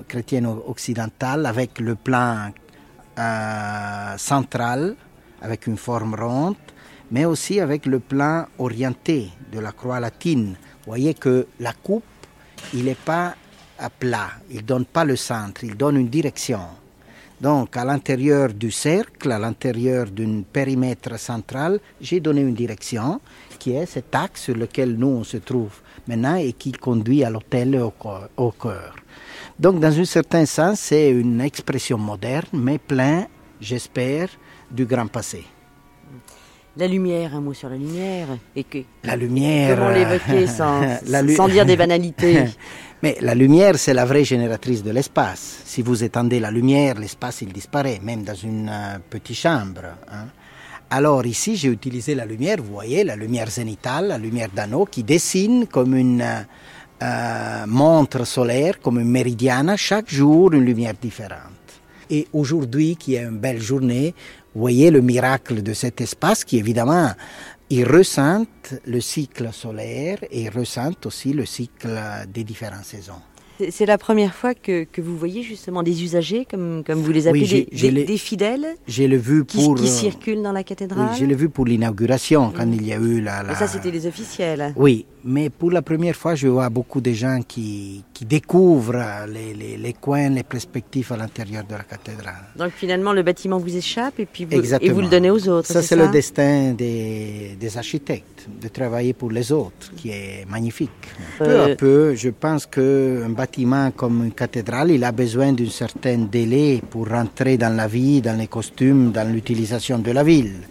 [0.08, 2.52] chrétienne occidentale avec le plan
[3.20, 4.96] euh, central,
[5.41, 6.56] avec une forme ronde,
[7.12, 10.56] mais aussi avec le plan orienté de la croix latine.
[10.86, 12.04] Vous voyez que la coupe,
[12.74, 13.36] il n'est pas
[13.78, 16.60] à plat, il ne donne pas le centre, il donne une direction.
[17.39, 23.20] Donc, à l'intérieur du cercle, à l'intérieur d'un périmètre central, j'ai donné une direction
[23.60, 27.30] qui est cet axe sur lequel nous on se trouve maintenant et qui conduit à
[27.30, 27.82] l'hôtel
[28.38, 28.95] au, cœur.
[29.60, 33.28] Donc, dans un certain sens, c'est une expression moderne, mais plein,
[33.60, 34.30] j'espère,
[34.72, 35.43] du grand passé.
[36.78, 38.28] La lumière, un mot sur la lumière.
[38.55, 39.78] Et que, la lumière.
[39.78, 40.82] Comment l'évoquer sans,
[41.36, 42.45] sans dire des banalités
[43.03, 45.61] Mais la lumière, c'est la vraie génératrice de l'espace.
[45.65, 49.84] Si vous étendez la lumière, l'espace, il disparaît, même dans une euh, petite chambre.
[50.11, 50.26] Hein.
[50.89, 55.03] Alors ici, j'ai utilisé la lumière, vous voyez, la lumière zénitale, la lumière d'anneau, qui
[55.03, 56.23] dessine comme une
[57.03, 61.39] euh, montre solaire, comme une méridiane, chaque jour une lumière différente.
[62.09, 64.13] Et aujourd'hui, qui est une belle journée,
[64.56, 67.12] voyez le miracle de cet espace qui, évidemment,
[67.70, 68.45] il ressent
[68.86, 71.99] le cycle solaire et il ressent aussi le cycle
[72.34, 73.22] des différentes saisons.
[73.70, 77.28] C'est la première fois que, que, vous voyez justement des usagers, comme, comme vous les
[77.28, 79.76] appelez, des, des, des, fidèles J'ai le vu pour...
[79.76, 82.91] Qui, qui circulent dans la cathédrale oui, Je l'ai vu pour l'inauguration, quand il y
[82.91, 83.43] a eu la...
[83.43, 83.49] la...
[83.49, 84.74] Mais ça, c'était les officiels.
[84.76, 89.53] Oui, mais pour la première fois, je vois beaucoup de gens qui, qui découvrent les,
[89.53, 92.45] les, les, coins, les perspectives à l'intérieur de la cathédrale.
[92.55, 95.68] Donc finalement, le bâtiment vous échappe et puis vous, et vous le donnez aux autres.
[95.68, 100.91] Ça, c'est le destin des, des, architectes, de travailler pour les autres, qui est magnifique.
[101.41, 101.45] Euh...
[101.66, 106.18] Peu à peu, je pense qu'un bâtiment comme une cathédrale, il a besoin d'un certain
[106.20, 110.61] délai pour rentrer dans la vie, dans les costumes, dans l'utilisation de la ville.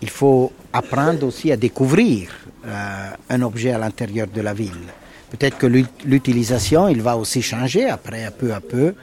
[0.00, 2.30] Il faut apprendre aussi à découvrir
[2.64, 4.88] euh, un objet à l'intérieur de la ville.
[5.30, 8.94] Peut-être que l'utilisation, il va aussi changer après, peu à peu.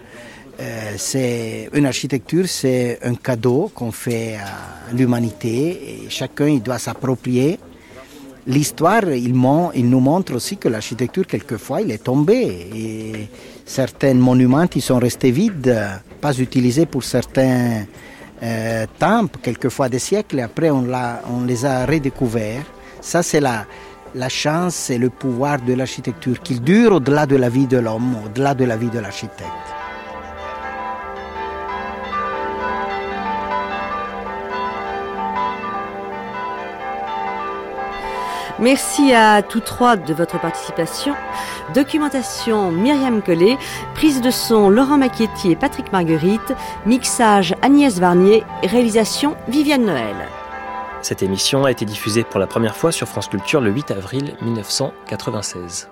[0.60, 6.80] Euh, c'est une architecture, c'est un cadeau qu'on fait à l'humanité et chacun il doit
[6.80, 7.60] s'approprier.
[8.48, 9.36] L'histoire, il,
[9.74, 13.30] il, nous montre aussi que l'architecture, quelquefois, il est tombé et
[13.66, 15.78] certains monuments, ils sont restés vides,
[16.22, 17.86] pas utilisés pour certains
[18.42, 20.88] euh, temps, quelquefois des siècles, après on,
[21.30, 22.66] on les a redécouverts.
[23.02, 23.66] Ça, c'est la,
[24.16, 28.16] la chance et le pouvoir de l'architecture, qu'il dure au-delà de la vie de l'homme,
[28.26, 29.52] au-delà de la vie de l'architecte.
[38.58, 41.14] Merci à tous trois de votre participation.
[41.74, 43.58] Documentation Myriam Collet,
[43.96, 46.54] prise de son Laurent Macchietti et Patrick Marguerite,
[46.86, 50.16] mixage Agnès Varnier, réalisation Viviane Noël.
[51.06, 54.36] Cette émission a été diffusée pour la première fois sur France Culture le 8 avril
[54.42, 55.88] 1996.